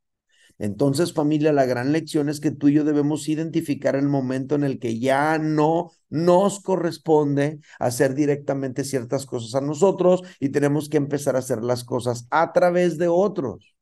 Entonces, 0.57 1.13
familia, 1.13 1.53
la 1.53 1.67
gran 1.67 1.93
lección 1.93 2.31
es 2.31 2.41
que 2.41 2.51
tú 2.51 2.69
y 2.69 2.73
yo 2.73 2.85
debemos 2.85 3.29
identificar 3.29 3.95
el 3.95 4.09
momento 4.09 4.55
en 4.55 4.65
el 4.65 4.79
que 4.79 4.99
ya 4.99 5.37
no 5.37 5.93
nos 6.09 6.61
corresponde 6.61 7.61
hacer 7.79 8.15
directamente 8.15 8.85
ciertas 8.85 9.27
cosas 9.27 9.55
a 9.55 9.61
nosotros 9.61 10.23
y 10.41 10.49
tenemos 10.49 10.89
que 10.89 10.97
empezar 10.97 11.37
a 11.37 11.41
hacer 11.41 11.63
las 11.63 11.85
cosas 11.85 12.27
a 12.31 12.55
través 12.55 12.97
de 12.97 13.09
otros. 13.09 13.77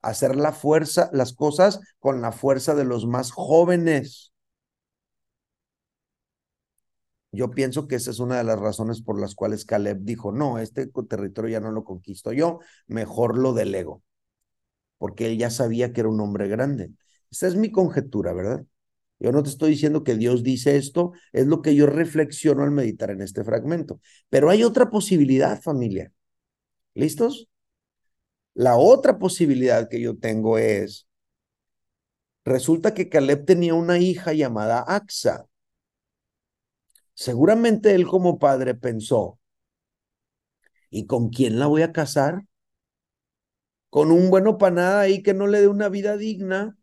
Hacer 0.00 0.36
la 0.36 0.52
fuerza, 0.52 1.10
las 1.12 1.32
cosas 1.32 1.80
con 1.98 2.22
la 2.22 2.30
fuerza 2.30 2.76
de 2.76 2.84
los 2.84 3.04
más 3.04 3.32
jóvenes. 3.32 4.29
Yo 7.32 7.50
pienso 7.50 7.86
que 7.86 7.96
esa 7.96 8.10
es 8.10 8.18
una 8.18 8.38
de 8.38 8.44
las 8.44 8.58
razones 8.58 9.02
por 9.02 9.20
las 9.20 9.34
cuales 9.34 9.64
Caleb 9.64 9.98
dijo, 10.02 10.32
no, 10.32 10.58
este 10.58 10.90
territorio 11.08 11.50
ya 11.52 11.60
no 11.60 11.70
lo 11.70 11.84
conquisto 11.84 12.32
yo, 12.32 12.58
mejor 12.88 13.38
lo 13.38 13.52
delego 13.52 14.02
porque 15.00 15.26
él 15.26 15.38
ya 15.38 15.48
sabía 15.48 15.94
que 15.94 16.00
era 16.02 16.10
un 16.10 16.20
hombre 16.20 16.46
grande. 16.46 16.90
Esa 17.30 17.48
es 17.48 17.56
mi 17.56 17.70
conjetura, 17.72 18.34
¿verdad? 18.34 18.66
Yo 19.18 19.32
no 19.32 19.42
te 19.42 19.48
estoy 19.48 19.70
diciendo 19.70 20.04
que 20.04 20.14
Dios 20.14 20.42
dice 20.42 20.76
esto, 20.76 21.12
es 21.32 21.46
lo 21.46 21.62
que 21.62 21.74
yo 21.74 21.86
reflexiono 21.86 22.64
al 22.64 22.70
meditar 22.70 23.10
en 23.10 23.22
este 23.22 23.42
fragmento. 23.42 24.00
Pero 24.28 24.50
hay 24.50 24.62
otra 24.62 24.90
posibilidad, 24.90 25.58
familia. 25.62 26.12
¿Listos? 26.94 27.48
La 28.54 28.76
otra 28.76 29.18
posibilidad 29.18 29.88
que 29.88 30.00
yo 30.00 30.16
tengo 30.18 30.58
es, 30.58 31.08
resulta 32.44 32.92
que 32.92 33.08
Caleb 33.08 33.46
tenía 33.46 33.72
una 33.74 33.98
hija 33.98 34.34
llamada 34.34 34.84
Axa. 34.86 35.46
Seguramente 37.20 37.94
él 37.94 38.06
como 38.06 38.38
padre 38.38 38.74
pensó, 38.74 39.38
¿y 40.88 41.04
con 41.04 41.28
quién 41.28 41.58
la 41.58 41.66
voy 41.66 41.82
a 41.82 41.92
casar? 41.92 42.44
con 43.90 44.12
un 44.12 44.30
bueno 44.30 44.56
para 44.56 44.74
nada 44.74 45.00
ahí 45.00 45.22
que 45.22 45.34
no 45.34 45.48
le 45.48 45.60
dé 45.60 45.68
una 45.68 45.88
vida 45.88 46.16
digna, 46.16 46.78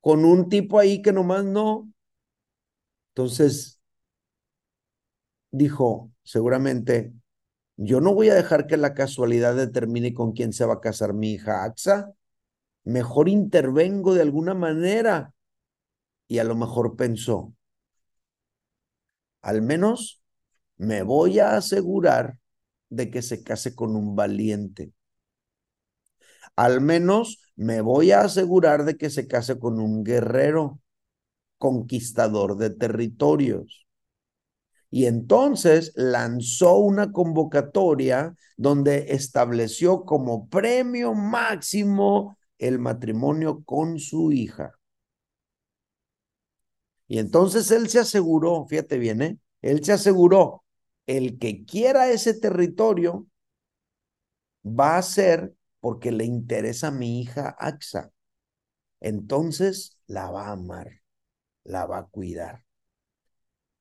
con 0.00 0.24
un 0.24 0.48
tipo 0.48 0.78
ahí 0.78 1.02
que 1.02 1.12
nomás 1.12 1.44
no. 1.44 1.92
Entonces, 3.10 3.80
dijo, 5.50 6.12
seguramente, 6.22 7.12
yo 7.76 8.00
no 8.00 8.14
voy 8.14 8.30
a 8.30 8.34
dejar 8.34 8.68
que 8.68 8.76
la 8.76 8.94
casualidad 8.94 9.56
determine 9.56 10.14
con 10.14 10.32
quién 10.32 10.52
se 10.52 10.64
va 10.64 10.74
a 10.74 10.80
casar 10.80 11.14
mi 11.14 11.32
hija 11.32 11.64
Axa. 11.64 12.12
Mejor 12.84 13.28
intervengo 13.28 14.14
de 14.14 14.22
alguna 14.22 14.54
manera. 14.54 15.34
Y 16.28 16.38
a 16.38 16.44
lo 16.44 16.54
mejor 16.54 16.96
pensó, 16.96 17.54
al 19.48 19.62
menos 19.62 20.22
me 20.76 21.02
voy 21.02 21.38
a 21.38 21.56
asegurar 21.56 22.38
de 22.90 23.10
que 23.10 23.22
se 23.22 23.42
case 23.42 23.74
con 23.74 23.96
un 23.96 24.14
valiente. 24.14 24.92
Al 26.54 26.82
menos 26.82 27.40
me 27.56 27.80
voy 27.80 28.10
a 28.10 28.20
asegurar 28.20 28.84
de 28.84 28.98
que 28.98 29.08
se 29.08 29.26
case 29.26 29.58
con 29.58 29.80
un 29.80 30.04
guerrero 30.04 30.82
conquistador 31.56 32.58
de 32.58 32.68
territorios. 32.68 33.86
Y 34.90 35.06
entonces 35.06 35.92
lanzó 35.94 36.76
una 36.76 37.10
convocatoria 37.10 38.34
donde 38.58 39.14
estableció 39.14 40.04
como 40.04 40.50
premio 40.50 41.14
máximo 41.14 42.36
el 42.58 42.78
matrimonio 42.78 43.62
con 43.64 43.98
su 43.98 44.30
hija. 44.30 44.77
Y 47.08 47.18
entonces 47.18 47.70
él 47.70 47.88
se 47.88 48.00
aseguró, 48.00 48.66
fíjate 48.66 48.98
bien, 48.98 49.22
¿eh? 49.22 49.38
él 49.62 49.84
se 49.84 49.92
aseguró, 49.92 50.64
el 51.06 51.38
que 51.38 51.64
quiera 51.64 52.10
ese 52.10 52.34
territorio 52.34 53.26
va 54.64 54.98
a 54.98 55.02
ser 55.02 55.54
porque 55.80 56.12
le 56.12 56.24
interesa 56.24 56.88
a 56.88 56.90
mi 56.90 57.20
hija 57.20 57.56
Axa. 57.58 58.12
Entonces 59.00 59.98
la 60.06 60.30
va 60.30 60.48
a 60.48 60.52
amar, 60.52 61.02
la 61.64 61.86
va 61.86 61.98
a 62.00 62.06
cuidar. 62.06 62.64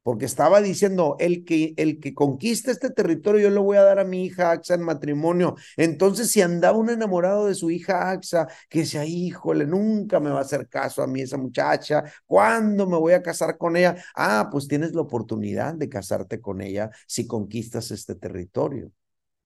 Porque 0.08 0.24
estaba 0.24 0.62
diciendo, 0.62 1.18
el 1.20 1.44
que, 1.44 1.74
el 1.76 2.00
que 2.00 2.14
conquista 2.14 2.72
este 2.72 2.90
territorio, 2.90 3.42
yo 3.42 3.50
le 3.50 3.60
voy 3.60 3.76
a 3.76 3.84
dar 3.84 4.00
a 4.00 4.06
mi 4.06 4.24
hija 4.24 4.52
Axa 4.52 4.76
en 4.76 4.82
matrimonio. 4.84 5.56
Entonces, 5.76 6.32
si 6.32 6.40
andaba 6.42 6.78
un 6.78 6.90
enamorado 6.90 7.46
de 7.48 7.56
su 7.56 7.70
hija 7.70 8.12
Axa, 8.12 8.48
que 8.70 8.80
decía, 8.80 9.04
híjole, 9.04 9.66
nunca 9.66 10.22
me 10.22 10.30
va 10.30 10.40
a 10.40 10.42
hacer 10.44 10.70
caso 10.70 11.04
a 11.04 11.08
mí 11.08 11.20
esa 11.20 11.36
muchacha, 11.36 12.06
¿cuándo 12.26 12.88
me 12.88 12.96
voy 12.98 13.12
a 13.14 13.22
casar 13.22 13.58
con 13.58 13.76
ella? 13.76 14.02
Ah, 14.16 14.48
pues 14.50 14.70
tienes 14.70 14.94
la 14.94 15.02
oportunidad 15.02 15.74
de 15.74 15.90
casarte 15.90 16.40
con 16.40 16.62
ella 16.62 16.90
si 17.06 17.28
conquistas 17.28 17.92
este 17.92 18.16
territorio. 18.16 18.94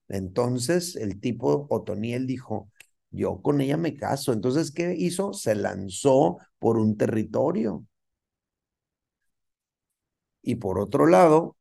Entonces 0.09 0.95
el 0.95 1.19
tipo 1.19 1.67
Otoniel 1.71 2.27
dijo, 2.27 2.69
yo 3.09 3.41
con 3.41 3.61
ella 3.61 3.77
me 3.77 3.95
caso. 3.95 4.31
Entonces, 4.33 4.71
¿qué 4.71 4.93
hizo? 4.95 5.33
Se 5.33 5.55
lanzó 5.55 6.37
por 6.59 6.77
un 6.77 6.97
territorio. 6.97 7.83
Y 10.41 10.55
por 10.55 10.79
otro 10.79 11.07
lado, 11.07 11.55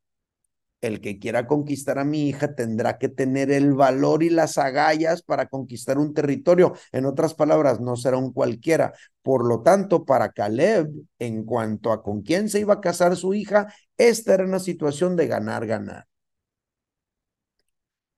el 0.81 1.01
que 1.01 1.19
quiera 1.19 1.47
conquistar 1.47 1.99
a 1.99 2.05
mi 2.05 2.29
hija 2.29 2.55
tendrá 2.55 2.99
que 2.99 3.09
tener 3.09 3.51
el 3.51 3.75
valor 3.75 4.23
y 4.23 4.31
las 4.31 4.57
agallas 4.59 5.23
para 5.23 5.49
conquistar 5.49 5.99
un 5.99 6.15
territorio. 6.15 6.75
En 6.93 7.05
otras 7.07 7.35
palabras, 7.35 7.81
no 7.81 7.97
será 7.97 8.17
un 8.17 8.33
cualquiera. 8.33 8.95
Por 9.23 9.47
lo 9.47 9.63
tanto, 9.63 10.05
para 10.05 10.33
Caleb, 10.33 10.91
en 11.19 11.45
cuanto 11.45 11.93
a 11.93 12.03
con 12.03 12.23
quién 12.23 12.49
se 12.49 12.61
iba 12.61 12.75
a 12.75 12.81
casar 12.81 13.17
su 13.17 13.35
hija, 13.35 13.73
esta 13.99 14.35
era 14.35 14.45
una 14.45 14.59
situación 14.59 15.17
de 15.17 15.27
ganar, 15.27 15.67
ganar. 15.67 16.07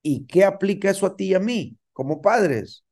¿Y 0.01 0.25
qué 0.27 0.43
aplica 0.45 0.89
eso 0.89 1.05
a 1.05 1.15
ti 1.15 1.29
y 1.29 1.33
a 1.33 1.39
mí 1.39 1.77
como 1.93 2.21
padres? 2.21 2.83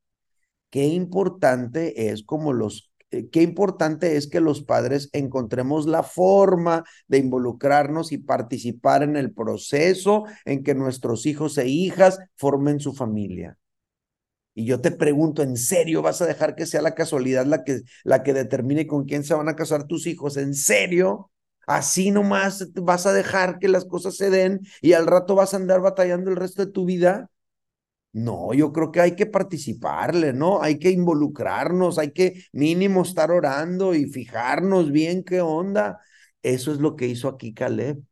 Qué 0.70 0.86
importante 0.88 2.10
es 2.10 2.24
como 2.24 2.54
los 2.54 2.91
eh, 3.12 3.30
qué 3.30 3.42
importante 3.42 4.18
es 4.18 4.28
que 4.28 4.40
los 4.40 4.64
padres 4.64 5.10
encontremos 5.14 5.86
la 5.86 6.04
forma 6.04 6.84
de 7.08 7.18
involucrarnos 7.20 8.12
y 8.12 8.18
participar 8.18 9.04
en 9.04 9.18
el 9.18 9.34
proceso 9.34 10.24
en 10.46 10.64
que 10.64 10.76
nuestros 10.76 11.26
hijos 11.26 11.58
e 11.58 11.68
hijas 11.68 12.20
formen 12.38 12.80
su 12.80 12.94
familia. 12.94 13.58
Y 14.54 14.66
yo 14.66 14.82
te 14.82 14.92
pregunto, 14.92 15.44
¿en 15.44 15.58
serio 15.58 16.02
vas 16.02 16.22
a 16.22 16.26
dejar 16.26 16.56
que 16.56 16.66
sea 16.66 16.82
la 16.82 16.96
casualidad 16.96 17.46
la 17.46 17.64
que, 17.64 17.82
la 18.04 18.24
que 18.24 18.34
determine 18.34 18.86
con 18.88 19.06
quién 19.06 19.24
se 19.24 19.34
van 19.34 19.48
a 19.50 19.56
casar 19.56 19.88
tus 19.88 20.08
hijos? 20.08 20.38
¿En 20.38 20.54
serio? 20.54 21.32
Así 21.68 22.12
nomás 22.12 22.72
vas 22.74 23.06
a 23.06 23.14
dejar 23.14 23.60
que 23.60 23.70
las 23.70 23.86
cosas 23.86 24.18
se 24.18 24.30
den 24.30 24.62
y 24.82 24.94
al 24.94 25.08
rato 25.08 25.36
vas 25.36 25.54
a 25.54 25.58
andar 25.58 25.80
batallando 25.80 26.30
el 26.30 26.36
resto 26.36 26.66
de 26.66 26.72
tu 26.72 26.86
vida. 26.86 27.30
No, 28.14 28.54
yo 28.54 28.74
creo 28.74 28.92
que 28.92 29.00
hay 29.02 29.16
que 29.16 29.26
participarle, 29.26 30.34
¿no? 30.34 30.62
Hay 30.62 30.80
que 30.80 30.90
involucrarnos, 30.92 31.98
hay 31.98 32.12
que 32.12 32.44
mínimo 32.52 33.04
estar 33.04 33.32
orando 33.32 33.96
y 33.96 34.06
fijarnos 34.06 34.92
bien 34.92 35.24
qué 35.24 35.40
onda. 35.42 36.00
Eso 36.42 36.74
es 36.74 36.80
lo 36.80 36.96
que 36.98 37.08
hizo 37.08 37.30
aquí 37.30 37.54
Caleb. 37.54 38.04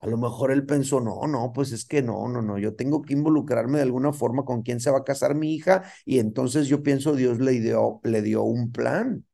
A 0.00 0.06
lo 0.08 0.16
mejor 0.18 0.50
él 0.52 0.64
pensó, 0.66 1.00
no, 1.00 1.26
no, 1.26 1.52
pues 1.52 1.72
es 1.72 1.84
que 1.84 2.00
no, 2.02 2.28
no, 2.28 2.40
no, 2.42 2.58
yo 2.58 2.74
tengo 2.74 3.02
que 3.02 3.12
involucrarme 3.14 3.78
de 3.78 3.82
alguna 3.84 4.12
forma 4.12 4.44
con 4.44 4.62
quién 4.62 4.80
se 4.80 4.90
va 4.90 4.98
a 4.98 5.04
casar 5.04 5.34
mi 5.34 5.54
hija 5.54 5.82
y 6.04 6.18
entonces 6.18 6.68
yo 6.68 6.82
pienso 6.82 7.14
Dios 7.14 7.38
le 7.40 7.52
dio, 7.60 8.00
le 8.04 8.22
dio 8.22 8.42
un 8.42 8.72
plan, 8.72 9.24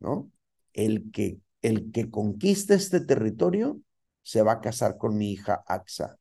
¿no? 0.00 0.30
el 0.72 1.10
que, 1.12 1.40
el 1.62 1.92
que 1.92 2.10
conquiste 2.10 2.74
este 2.74 3.00
territorio 3.00 3.80
se 4.22 4.42
va 4.42 4.52
a 4.52 4.60
casar 4.60 4.96
con 4.98 5.16
mi 5.16 5.32
hija 5.32 5.62
Axa. 5.66 6.18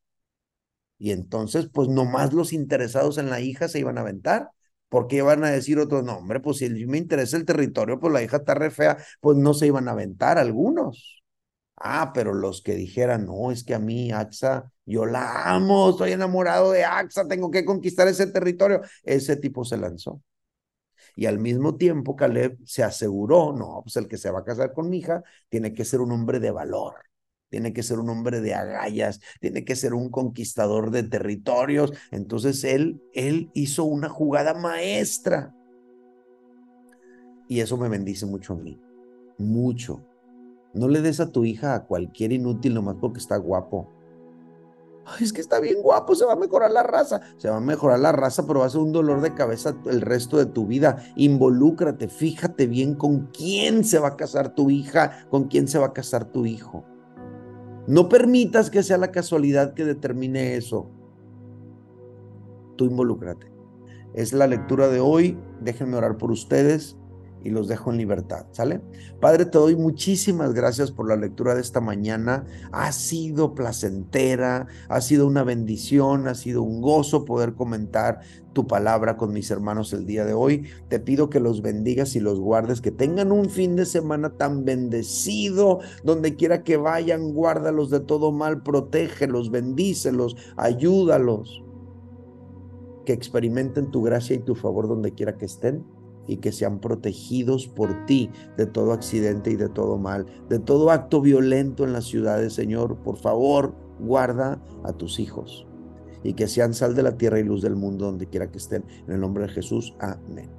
Y 0.99 1.11
entonces, 1.11 1.69
pues 1.71 1.89
nomás 1.89 2.33
los 2.33 2.53
interesados 2.53 3.17
en 3.17 3.29
la 3.29 3.39
hija 3.39 3.67
se 3.67 3.79
iban 3.79 3.97
a 3.97 4.01
aventar. 4.01 4.49
¿Por 4.89 5.07
qué 5.07 5.21
van 5.21 5.43
a 5.43 5.51
decir 5.51 5.79
otro 5.79 6.01
nombre? 6.01 6.39
Pues 6.39 6.57
si 6.57 6.69
me 6.69 6.97
interesa 6.97 7.37
el 7.37 7.45
territorio, 7.45 7.99
pues 7.99 8.13
la 8.13 8.23
hija 8.23 8.37
está 8.37 8.53
re 8.55 8.71
fea, 8.71 8.97
pues 9.19 9.37
no 9.37 9.53
se 9.53 9.67
iban 9.67 9.87
a 9.87 9.91
aventar 9.91 10.37
algunos. 10.37 11.23
Ah, 11.75 12.11
pero 12.13 12.33
los 12.33 12.61
que 12.63 12.75
dijeran, 12.75 13.25
no, 13.25 13.51
es 13.51 13.63
que 13.63 13.75
a 13.75 13.79
mí, 13.79 14.11
AXA, 14.11 14.71
yo 14.85 15.05
la 15.05 15.53
amo, 15.53 15.91
estoy 15.91 16.11
enamorado 16.13 16.71
de 16.71 16.83
AXA, 16.85 17.27
tengo 17.27 17.51
que 17.51 17.65
conquistar 17.65 18.07
ese 18.07 18.27
territorio, 18.27 18.81
ese 19.03 19.35
tipo 19.37 19.63
se 19.63 19.77
lanzó. 19.77 20.21
Y 21.15 21.25
al 21.25 21.39
mismo 21.39 21.75
tiempo, 21.77 22.15
Caleb 22.15 22.57
se 22.65 22.83
aseguró, 22.83 23.53
no, 23.53 23.81
pues 23.83 23.95
el 23.97 24.07
que 24.07 24.17
se 24.17 24.31
va 24.31 24.39
a 24.39 24.43
casar 24.43 24.73
con 24.73 24.89
mi 24.89 24.99
hija 24.99 25.23
tiene 25.49 25.73
que 25.73 25.85
ser 25.85 26.01
un 26.01 26.11
hombre 26.11 26.39
de 26.39 26.51
valor, 26.51 26.95
tiene 27.49 27.73
que 27.73 27.83
ser 27.83 27.99
un 27.99 28.09
hombre 28.09 28.41
de 28.41 28.53
agallas, 28.53 29.19
tiene 29.39 29.63
que 29.63 29.75
ser 29.75 29.93
un 29.93 30.09
conquistador 30.09 30.91
de 30.91 31.03
territorios. 31.03 31.93
Entonces 32.11 32.63
él, 32.63 33.01
él 33.13 33.49
hizo 33.53 33.85
una 33.85 34.09
jugada 34.09 34.53
maestra. 34.53 35.53
Y 37.47 37.61
eso 37.61 37.77
me 37.77 37.89
bendice 37.89 38.25
mucho 38.25 38.53
a 38.53 38.57
mí, 38.57 38.81
mucho. 39.37 40.05
No 40.73 40.87
le 40.87 41.01
des 41.01 41.19
a 41.19 41.31
tu 41.31 41.45
hija 41.45 41.75
a 41.75 41.85
cualquier 41.85 42.33
inútil 42.33 42.73
nomás 42.73 42.97
porque 42.99 43.19
está 43.19 43.37
guapo. 43.37 43.89
es 45.21 45.31
que 45.31 45.39
está 45.39 45.61
bien 45.61 45.81
guapo, 45.81 46.13
se 46.13 46.25
va 46.25 46.33
a 46.33 46.37
mejorar 46.37 46.71
la 46.71 46.83
raza. 46.83 47.21
Se 47.37 47.49
va 47.49 47.57
a 47.57 47.61
mejorar 47.61 47.99
la 47.99 48.11
raza, 48.11 48.45
pero 48.45 48.59
va 48.59 48.65
a 48.65 48.69
ser 48.69 48.81
un 48.81 48.91
dolor 48.91 49.21
de 49.21 49.33
cabeza 49.33 49.77
el 49.85 50.01
resto 50.01 50.37
de 50.37 50.47
tu 50.47 50.67
vida. 50.67 51.01
Involúcrate, 51.15 52.09
fíjate 52.09 52.67
bien 52.67 52.95
con 52.95 53.27
quién 53.27 53.85
se 53.85 53.99
va 53.99 54.09
a 54.09 54.17
casar 54.17 54.53
tu 54.53 54.69
hija, 54.69 55.25
con 55.29 55.45
quién 55.45 55.69
se 55.69 55.79
va 55.79 55.87
a 55.87 55.93
casar 55.93 56.25
tu 56.25 56.45
hijo. 56.45 56.85
No 57.88 58.09
permitas 58.09 58.69
que 58.69 58.83
sea 58.83 58.97
la 58.97 59.11
casualidad 59.11 59.73
que 59.73 59.85
determine 59.85 60.55
eso. 60.55 60.89
Tú 62.75 62.85
involúcrate. 62.85 63.49
Es 64.13 64.33
la 64.33 64.45
lectura 64.45 64.89
de 64.89 64.99
hoy. 64.99 65.38
Déjenme 65.61 65.95
orar 65.95 66.17
por 66.17 66.31
ustedes 66.31 66.97
y 67.43 67.49
los 67.49 67.67
dejo 67.67 67.91
en 67.91 67.97
libertad, 67.97 68.45
¿sale? 68.51 68.81
Padre, 69.19 69.45
te 69.45 69.57
doy 69.57 69.75
muchísimas 69.75 70.53
gracias 70.53 70.91
por 70.91 71.07
la 71.07 71.15
lectura 71.15 71.55
de 71.55 71.61
esta 71.61 71.79
mañana. 71.79 72.45
Ha 72.71 72.91
sido 72.91 73.53
placentera, 73.55 74.67
ha 74.89 75.01
sido 75.01 75.27
una 75.27 75.43
bendición, 75.43 76.27
ha 76.27 76.35
sido 76.35 76.63
un 76.63 76.81
gozo 76.81 77.25
poder 77.25 77.53
comentar 77.53 78.19
tu 78.53 78.67
palabra 78.67 79.17
con 79.17 79.33
mis 79.33 79.51
hermanos 79.51 79.93
el 79.93 80.05
día 80.05 80.25
de 80.25 80.33
hoy. 80.33 80.67
Te 80.89 80.99
pido 80.99 81.29
que 81.29 81.39
los 81.39 81.61
bendigas 81.61 82.15
y 82.15 82.19
los 82.19 82.39
guardes, 82.39 82.81
que 82.81 82.91
tengan 82.91 83.31
un 83.31 83.49
fin 83.49 83.75
de 83.75 83.85
semana 83.85 84.31
tan 84.31 84.65
bendecido, 84.65 85.79
donde 86.03 86.35
quiera 86.35 86.63
que 86.63 86.77
vayan, 86.77 87.33
guárdalos 87.33 87.89
de 87.89 87.99
todo 87.99 88.31
mal, 88.31 88.63
protégelos, 88.63 89.51
bendícelos, 89.51 90.35
ayúdalos. 90.57 91.63
Que 93.05 93.13
experimenten 93.13 93.89
tu 93.89 94.01
gracia 94.01 94.35
y 94.35 94.39
tu 94.39 94.55
favor 94.55 94.88
donde 94.89 95.13
quiera 95.13 95.38
que 95.38 95.45
estén 95.45 95.85
y 96.28 96.38
que 96.38 96.51
sean 96.51 96.80
protegidos 96.80 97.67
por 97.67 98.05
ti 98.05 98.30
de 98.57 98.65
todo 98.65 98.93
accidente 98.93 99.51
y 99.51 99.55
de 99.55 99.69
todo 99.69 99.97
mal, 99.97 100.25
de 100.49 100.59
todo 100.59 100.91
acto 100.91 101.21
violento 101.21 101.84
en 101.84 101.93
las 101.93 102.05
ciudades, 102.05 102.53
Señor. 102.53 102.97
Por 102.97 103.17
favor, 103.17 103.73
guarda 103.99 104.61
a 104.84 104.93
tus 104.93 105.19
hijos 105.19 105.65
y 106.23 106.34
que 106.34 106.47
sean 106.47 106.73
sal 106.73 106.95
de 106.95 107.03
la 107.03 107.17
tierra 107.17 107.39
y 107.39 107.43
luz 107.43 107.61
del 107.61 107.75
mundo 107.75 108.05
donde 108.05 108.28
quiera 108.28 108.51
que 108.51 108.57
estén. 108.57 108.84
En 109.07 109.13
el 109.13 109.21
nombre 109.21 109.43
de 109.43 109.49
Jesús, 109.49 109.95
amén. 109.99 110.49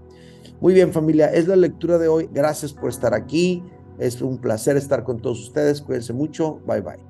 Muy 0.61 0.75
bien 0.75 0.93
familia, 0.93 1.27
es 1.33 1.47
la 1.47 1.57
lectura 1.57 1.99
de 1.99 2.09
hoy. 2.09 2.29
Gracias 2.33 2.73
por 2.73 2.89
estar 2.89 3.15
aquí. 3.15 3.63
Es 3.99 4.23
un 4.23 4.39
placer 4.39 4.77
estar 4.77 5.05
con 5.05 5.21
todos 5.21 5.41
ustedes. 5.41 5.83
Cuídense 5.83 6.13
mucho. 6.13 6.61
Bye 6.67 6.81
bye. 6.81 7.08